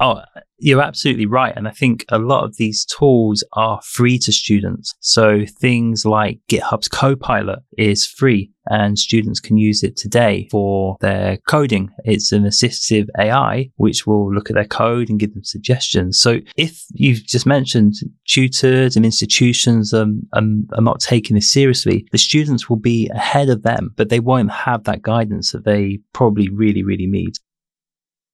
Oh, 0.00 0.22
you're 0.58 0.82
absolutely 0.82 1.26
right. 1.26 1.56
And 1.56 1.68
I 1.68 1.70
think 1.70 2.04
a 2.08 2.18
lot 2.18 2.44
of 2.44 2.56
these 2.56 2.84
tools 2.84 3.44
are 3.52 3.80
free 3.82 4.18
to 4.20 4.32
students. 4.32 4.94
So 5.00 5.44
things 5.46 6.04
like 6.04 6.40
GitHub's 6.48 6.88
Copilot 6.88 7.60
is 7.76 8.06
free 8.06 8.50
and 8.66 8.98
students 8.98 9.40
can 9.40 9.56
use 9.56 9.82
it 9.82 9.96
today 9.96 10.48
for 10.50 10.96
their 11.00 11.38
coding. 11.48 11.90
It's 12.04 12.32
an 12.32 12.44
assistive 12.44 13.06
AI 13.18 13.70
which 13.76 14.06
will 14.06 14.32
look 14.32 14.50
at 14.50 14.54
their 14.54 14.66
code 14.66 15.08
and 15.08 15.18
give 15.18 15.32
them 15.32 15.44
suggestions. 15.44 16.20
So 16.20 16.40
if 16.56 16.84
you've 16.92 17.24
just 17.24 17.46
mentioned 17.46 17.94
tutors 18.26 18.96
and 18.96 19.04
institutions 19.04 19.94
um, 19.94 20.22
um, 20.32 20.66
are 20.74 20.82
not 20.82 21.00
taking 21.00 21.34
this 21.34 21.50
seriously, 21.50 22.06
the 22.12 22.18
students 22.18 22.68
will 22.68 22.76
be 22.76 23.08
ahead 23.14 23.48
of 23.48 23.62
them, 23.62 23.94
but 23.96 24.08
they 24.08 24.20
won't 24.20 24.50
have 24.50 24.84
that 24.84 25.02
guidance 25.02 25.52
that 25.52 25.64
they 25.64 26.00
probably 26.12 26.48
really, 26.48 26.82
really 26.82 27.06
need. 27.06 27.34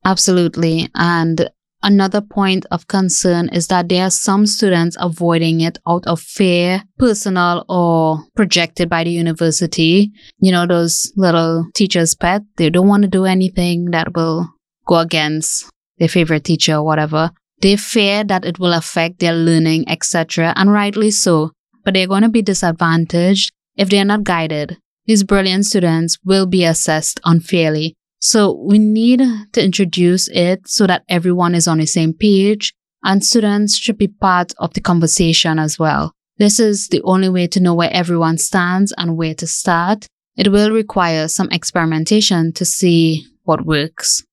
Absolutely. 0.04 0.88
And 0.94 1.50
Another 1.84 2.22
point 2.22 2.64
of 2.70 2.88
concern 2.88 3.50
is 3.50 3.66
that 3.66 3.90
there 3.90 4.04
are 4.04 4.10
some 4.10 4.46
students 4.46 4.96
avoiding 4.98 5.60
it 5.60 5.76
out 5.86 6.06
of 6.06 6.18
fear, 6.18 6.82
personal 6.96 7.66
or 7.68 8.24
projected 8.34 8.88
by 8.88 9.04
the 9.04 9.10
university. 9.10 10.10
You 10.38 10.50
know, 10.50 10.66
those 10.66 11.12
little 11.14 11.66
teacher's 11.74 12.14
pet, 12.14 12.40
they 12.56 12.70
don't 12.70 12.88
want 12.88 13.02
to 13.02 13.08
do 13.08 13.26
anything 13.26 13.90
that 13.90 14.16
will 14.16 14.48
go 14.86 14.96
against 14.96 15.70
their 15.98 16.08
favorite 16.08 16.44
teacher 16.44 16.76
or 16.76 16.84
whatever. 16.84 17.30
They 17.60 17.76
fear 17.76 18.24
that 18.24 18.46
it 18.46 18.58
will 18.58 18.72
affect 18.72 19.18
their 19.18 19.34
learning, 19.34 19.86
etc. 19.86 20.54
And 20.56 20.72
rightly 20.72 21.10
so. 21.10 21.50
But 21.84 21.92
they're 21.92 22.08
going 22.08 22.22
to 22.22 22.30
be 22.30 22.40
disadvantaged 22.40 23.52
if 23.76 23.90
they're 23.90 24.06
not 24.06 24.24
guided. 24.24 24.78
These 25.04 25.24
brilliant 25.24 25.66
students 25.66 26.16
will 26.24 26.46
be 26.46 26.64
assessed 26.64 27.20
unfairly 27.26 27.94
so 28.24 28.52
we 28.52 28.78
need 28.78 29.20
to 29.52 29.62
introduce 29.62 30.28
it 30.28 30.66
so 30.66 30.86
that 30.86 31.04
everyone 31.10 31.54
is 31.54 31.68
on 31.68 31.76
the 31.76 31.84
same 31.84 32.14
page 32.14 32.72
and 33.02 33.22
students 33.22 33.76
should 33.76 33.98
be 33.98 34.08
part 34.08 34.54
of 34.56 34.72
the 34.72 34.80
conversation 34.80 35.58
as 35.58 35.78
well. 35.78 36.10
This 36.38 36.58
is 36.58 36.88
the 36.88 37.02
only 37.02 37.28
way 37.28 37.46
to 37.48 37.60
know 37.60 37.74
where 37.74 37.92
everyone 37.92 38.38
stands 38.38 38.94
and 38.96 39.18
where 39.18 39.34
to 39.34 39.46
start. 39.46 40.06
It 40.38 40.50
will 40.50 40.70
require 40.70 41.28
some 41.28 41.50
experimentation 41.52 42.54
to 42.54 42.64
see 42.64 43.26
what 43.42 43.66
works. 43.66 44.24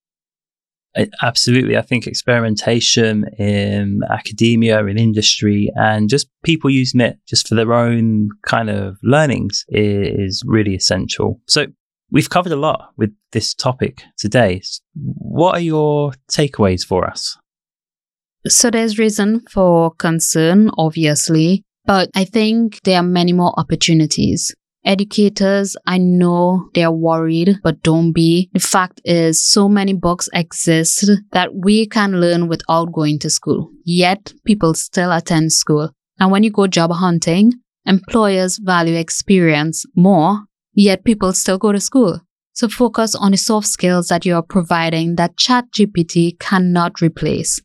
Absolutely. 1.21 1.75
I 1.75 1.81
think 1.81 2.07
experimentation 2.07 3.25
in 3.37 4.03
academia, 4.09 4.85
in 4.85 4.97
industry, 4.97 5.69
and 5.75 6.09
just 6.09 6.29
people 6.45 6.69
using 6.69 7.01
it 7.01 7.17
just 7.27 7.49
for 7.49 7.55
their 7.55 7.73
own 7.73 8.29
kind 8.45 8.69
of 8.69 8.97
learnings 9.03 9.65
is 9.67 10.43
really 10.45 10.75
essential. 10.75 11.41
So 11.47 11.67
We've 12.11 12.29
covered 12.29 12.51
a 12.51 12.57
lot 12.57 12.91
with 12.97 13.13
this 13.31 13.53
topic 13.53 14.03
today. 14.17 14.61
What 14.95 15.55
are 15.55 15.61
your 15.61 16.13
takeaways 16.29 16.85
for 16.85 17.07
us? 17.07 17.37
So 18.47 18.69
there's 18.69 18.99
reason 18.99 19.41
for 19.49 19.91
concern, 19.91 20.71
obviously. 20.77 21.63
But 21.85 22.09
I 22.13 22.25
think 22.25 22.81
there 22.83 22.97
are 22.97 23.03
many 23.03 23.33
more 23.33 23.53
opportunities. 23.57 24.53
Educators, 24.83 25.77
I 25.85 25.99
know 25.99 26.69
they're 26.73 26.91
worried, 26.91 27.57
but 27.63 27.83
don't 27.83 28.11
be. 28.13 28.49
The 28.53 28.59
fact 28.59 28.99
is, 29.05 29.43
so 29.43 29.69
many 29.69 29.93
books 29.93 30.27
exist 30.33 31.09
that 31.31 31.53
we 31.53 31.87
can 31.87 32.19
learn 32.19 32.47
without 32.47 32.91
going 32.91 33.19
to 33.19 33.29
school. 33.29 33.69
Yet, 33.85 34.33
people 34.43 34.73
still 34.73 35.11
attend 35.11 35.53
school. 35.53 35.91
And 36.19 36.31
when 36.31 36.43
you 36.43 36.51
go 36.51 36.67
job 36.67 36.91
hunting, 36.91 37.53
employers 37.85 38.57
value 38.57 38.95
experience 38.95 39.85
more, 39.95 40.41
yet 40.73 41.03
people 41.03 41.33
still 41.33 41.57
go 41.57 41.71
to 41.71 41.79
school. 41.79 42.21
So 42.53 42.67
focus 42.67 43.15
on 43.15 43.31
the 43.31 43.37
soft 43.37 43.67
skills 43.67 44.07
that 44.07 44.25
you 44.25 44.35
are 44.35 44.43
providing 44.43 45.15
that 45.15 45.37
ChatGPT 45.37 46.39
cannot 46.39 47.01
replace. 47.01 47.61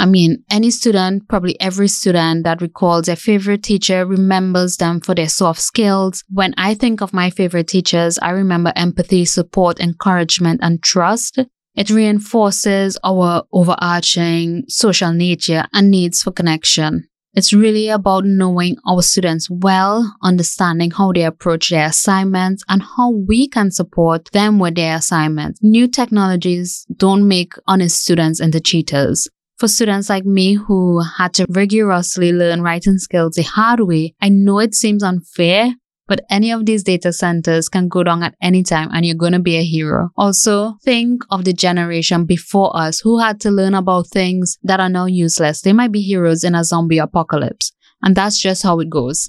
I 0.00 0.06
mean, 0.06 0.44
any 0.48 0.70
student, 0.70 1.28
probably 1.28 1.60
every 1.60 1.88
student 1.88 2.44
that 2.44 2.62
recalls 2.62 3.06
their 3.06 3.16
favorite 3.16 3.64
teacher 3.64 4.06
remembers 4.06 4.76
them 4.76 5.00
for 5.00 5.12
their 5.12 5.28
soft 5.28 5.60
skills. 5.60 6.22
When 6.30 6.54
I 6.56 6.74
think 6.74 7.00
of 7.00 7.12
my 7.12 7.30
favorite 7.30 7.66
teachers, 7.66 8.16
I 8.20 8.30
remember 8.30 8.72
empathy, 8.76 9.24
support, 9.24 9.80
encouragement, 9.80 10.60
and 10.62 10.80
trust. 10.80 11.40
It 11.74 11.90
reinforces 11.90 12.96
our 13.02 13.42
overarching 13.52 14.64
social 14.68 15.12
nature 15.12 15.64
and 15.72 15.90
needs 15.90 16.22
for 16.22 16.30
connection. 16.30 17.08
It's 17.38 17.52
really 17.52 17.88
about 17.88 18.24
knowing 18.24 18.78
our 18.84 19.00
students 19.00 19.48
well, 19.48 20.12
understanding 20.24 20.90
how 20.90 21.12
they 21.12 21.22
approach 21.22 21.68
their 21.68 21.86
assignments, 21.86 22.64
and 22.68 22.82
how 22.82 23.12
we 23.12 23.46
can 23.46 23.70
support 23.70 24.28
them 24.32 24.58
with 24.58 24.74
their 24.74 24.96
assignments. 24.96 25.60
New 25.62 25.86
technologies 25.86 26.84
don't 26.96 27.28
make 27.28 27.52
honest 27.68 28.00
students 28.00 28.40
into 28.40 28.58
cheaters. 28.58 29.28
For 29.56 29.68
students 29.68 30.08
like 30.10 30.24
me 30.24 30.54
who 30.54 31.00
had 31.00 31.32
to 31.34 31.46
rigorously 31.48 32.32
learn 32.32 32.60
writing 32.60 32.98
skills 32.98 33.36
the 33.36 33.42
hard 33.42 33.82
way, 33.82 34.14
I 34.20 34.30
know 34.30 34.58
it 34.58 34.74
seems 34.74 35.04
unfair, 35.04 35.74
but 36.08 36.22
any 36.30 36.50
of 36.50 36.66
these 36.66 36.82
data 36.82 37.12
centers 37.12 37.68
can 37.68 37.86
go 37.86 38.02
down 38.02 38.22
at 38.22 38.34
any 38.40 38.62
time 38.62 38.88
and 38.92 39.04
you're 39.06 39.14
going 39.14 39.34
to 39.34 39.38
be 39.38 39.56
a 39.56 39.62
hero. 39.62 40.08
Also, 40.16 40.74
think 40.82 41.22
of 41.30 41.44
the 41.44 41.52
generation 41.52 42.24
before 42.24 42.74
us 42.74 43.00
who 43.00 43.18
had 43.18 43.40
to 43.42 43.50
learn 43.50 43.74
about 43.74 44.08
things 44.08 44.56
that 44.62 44.80
are 44.80 44.88
now 44.88 45.04
useless. 45.04 45.60
They 45.60 45.74
might 45.74 45.92
be 45.92 46.00
heroes 46.00 46.42
in 46.42 46.54
a 46.54 46.64
zombie 46.64 46.98
apocalypse. 46.98 47.72
And 48.02 48.16
that's 48.16 48.40
just 48.40 48.62
how 48.62 48.80
it 48.80 48.88
goes. 48.90 49.28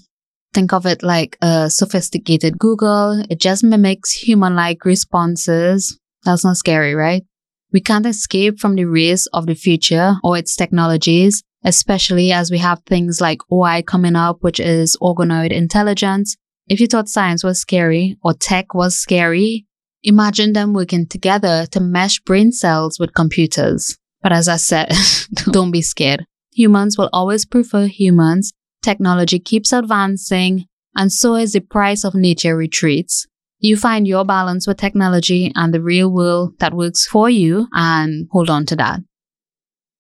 Think 0.54 0.74
of 0.74 0.86
it 0.86 1.04
like 1.04 1.38
a 1.42 1.70
sophisticated 1.70 2.58
Google. 2.58 3.24
It 3.30 3.40
just 3.40 3.64
mimics 3.64 4.12
human 4.12 4.56
like 4.56 4.86
responses. 4.86 6.00
That's 6.24 6.46
not 6.46 6.58
scary, 6.58 6.96
right? 6.96 7.24
We 7.72 7.82
can't 7.82 8.06
escape 8.06 8.60
from 8.60 8.76
the 8.76 8.86
race 8.86 9.28
of 9.28 9.46
the 9.46 9.54
future 9.54 10.16
or 10.24 10.38
its 10.38 10.56
technologies, 10.56 11.44
especially 11.64 12.32
as 12.32 12.50
we 12.50 12.58
have 12.60 12.82
things 12.84 13.22
like 13.22 13.42
OI 13.52 13.84
coming 13.86 14.16
up, 14.16 14.38
which 14.42 14.60
is 14.60 14.98
organoid 15.02 15.52
intelligence. 15.52 16.36
If 16.70 16.80
you 16.80 16.88
thought 16.88 17.10
science 17.10 17.44
was 17.44 17.60
scary 17.60 18.18
or 18.24 18.34
tech 18.34 18.74
was 18.74 18.96
scary, 18.96 19.66
imagine 20.04 20.54
them 20.54 20.74
working 20.74 21.08
together 21.08 21.66
to 21.72 21.80
mesh 21.80 22.20
brain 22.20 22.52
cells 22.52 23.00
with 23.00 23.14
computers. 23.14 23.98
But 24.22 24.34
as 24.34 24.48
I 24.48 24.58
said, 24.58 24.92
don't 25.52 25.72
be 25.72 25.82
scared. 25.82 26.26
Humans 26.54 26.98
will 26.98 27.10
always 27.12 27.46
prefer 27.46 27.88
humans. 27.88 28.54
Technology 28.82 29.40
keeps 29.40 29.74
advancing, 29.74 30.66
and 30.96 31.12
so 31.12 31.36
is 31.36 31.54
the 31.54 31.60
price 31.60 32.06
of 32.06 32.16
nature 32.16 32.56
retreats 32.56 33.28
you 33.60 33.76
find 33.76 34.08
your 34.08 34.26
balance 34.26 34.66
with 34.68 34.78
technology 34.78 35.52
and 35.56 35.74
the 35.74 35.82
real 35.82 36.10
world 36.10 36.58
that 36.60 36.74
works 36.74 37.06
for 37.06 37.30
you 37.30 37.68
and 37.74 38.28
hold 38.32 38.50
on 38.50 38.66
to 38.68 38.76
that. 38.78 39.02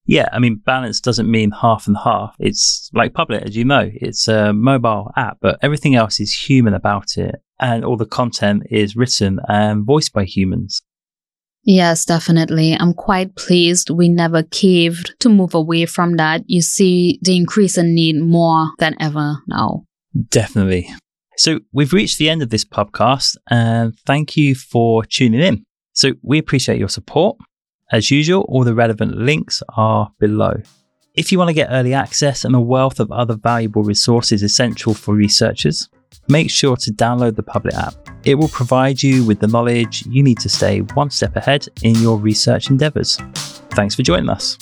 Yeah, 0.09 0.27
I 0.33 0.39
mean, 0.39 0.55
balance 0.55 0.99
doesn't 0.99 1.29
mean 1.29 1.51
half 1.51 1.85
and 1.85 1.95
half. 1.95 2.35
It's 2.39 2.89
like 2.93 3.13
Publett, 3.13 3.43
as 3.43 3.55
you 3.55 3.63
know, 3.63 3.91
it's 3.93 4.27
a 4.27 4.51
mobile 4.51 5.11
app, 5.15 5.37
but 5.39 5.59
everything 5.61 5.93
else 5.93 6.19
is 6.19 6.33
human 6.33 6.73
about 6.73 7.15
it. 7.15 7.35
And 7.59 7.85
all 7.85 7.95
the 7.95 8.07
content 8.07 8.63
is 8.71 8.95
written 8.95 9.39
and 9.47 9.85
voiced 9.85 10.11
by 10.11 10.23
humans. 10.23 10.81
Yes, 11.63 12.05
definitely. 12.05 12.73
I'm 12.73 12.95
quite 12.95 13.35
pleased 13.35 13.91
we 13.91 14.09
never 14.09 14.41
caved 14.41 15.13
to 15.19 15.29
move 15.29 15.53
away 15.53 15.85
from 15.85 16.15
that. 16.15 16.41
You 16.47 16.63
see 16.63 17.19
the 17.21 17.37
increase 17.37 17.77
in 17.77 17.93
need 17.93 18.19
more 18.19 18.71
than 18.79 18.95
ever 18.99 19.43
now. 19.45 19.83
Definitely. 20.29 20.89
So 21.37 21.59
we've 21.71 21.93
reached 21.93 22.17
the 22.17 22.31
end 22.31 22.41
of 22.41 22.49
this 22.49 22.65
podcast 22.65 23.37
and 23.51 23.93
thank 24.07 24.35
you 24.35 24.55
for 24.55 25.05
tuning 25.05 25.41
in. 25.41 25.65
So 25.93 26.13
we 26.23 26.39
appreciate 26.39 26.79
your 26.79 26.89
support. 26.89 27.37
As 27.91 28.11
usual, 28.11 28.45
all 28.47 28.63
the 28.63 28.75
relevant 28.75 29.17
links 29.17 29.63
are 29.75 30.11
below. 30.19 30.53
If 31.15 31.31
you 31.31 31.39
want 31.39 31.49
to 31.49 31.53
get 31.53 31.69
early 31.71 31.93
access 31.93 32.45
and 32.45 32.55
a 32.55 32.59
wealth 32.59 32.99
of 32.99 33.11
other 33.11 33.35
valuable 33.35 33.83
resources 33.83 34.43
essential 34.43 34.93
for 34.93 35.15
researchers, 35.15 35.89
make 36.27 36.51
sure 36.51 36.75
to 36.77 36.91
download 36.91 37.35
the 37.35 37.43
Publett 37.43 37.73
app. 37.73 37.95
It 38.23 38.35
will 38.35 38.47
provide 38.49 39.01
you 39.01 39.25
with 39.25 39.39
the 39.39 39.47
knowledge 39.47 40.05
you 40.05 40.21
need 40.21 40.39
to 40.39 40.49
stay 40.49 40.81
one 40.81 41.09
step 41.09 41.35
ahead 41.35 41.67
in 41.81 41.95
your 41.95 42.17
research 42.17 42.69
endeavours. 42.69 43.17
Thanks 43.71 43.95
for 43.95 44.03
joining 44.03 44.29
us. 44.29 44.57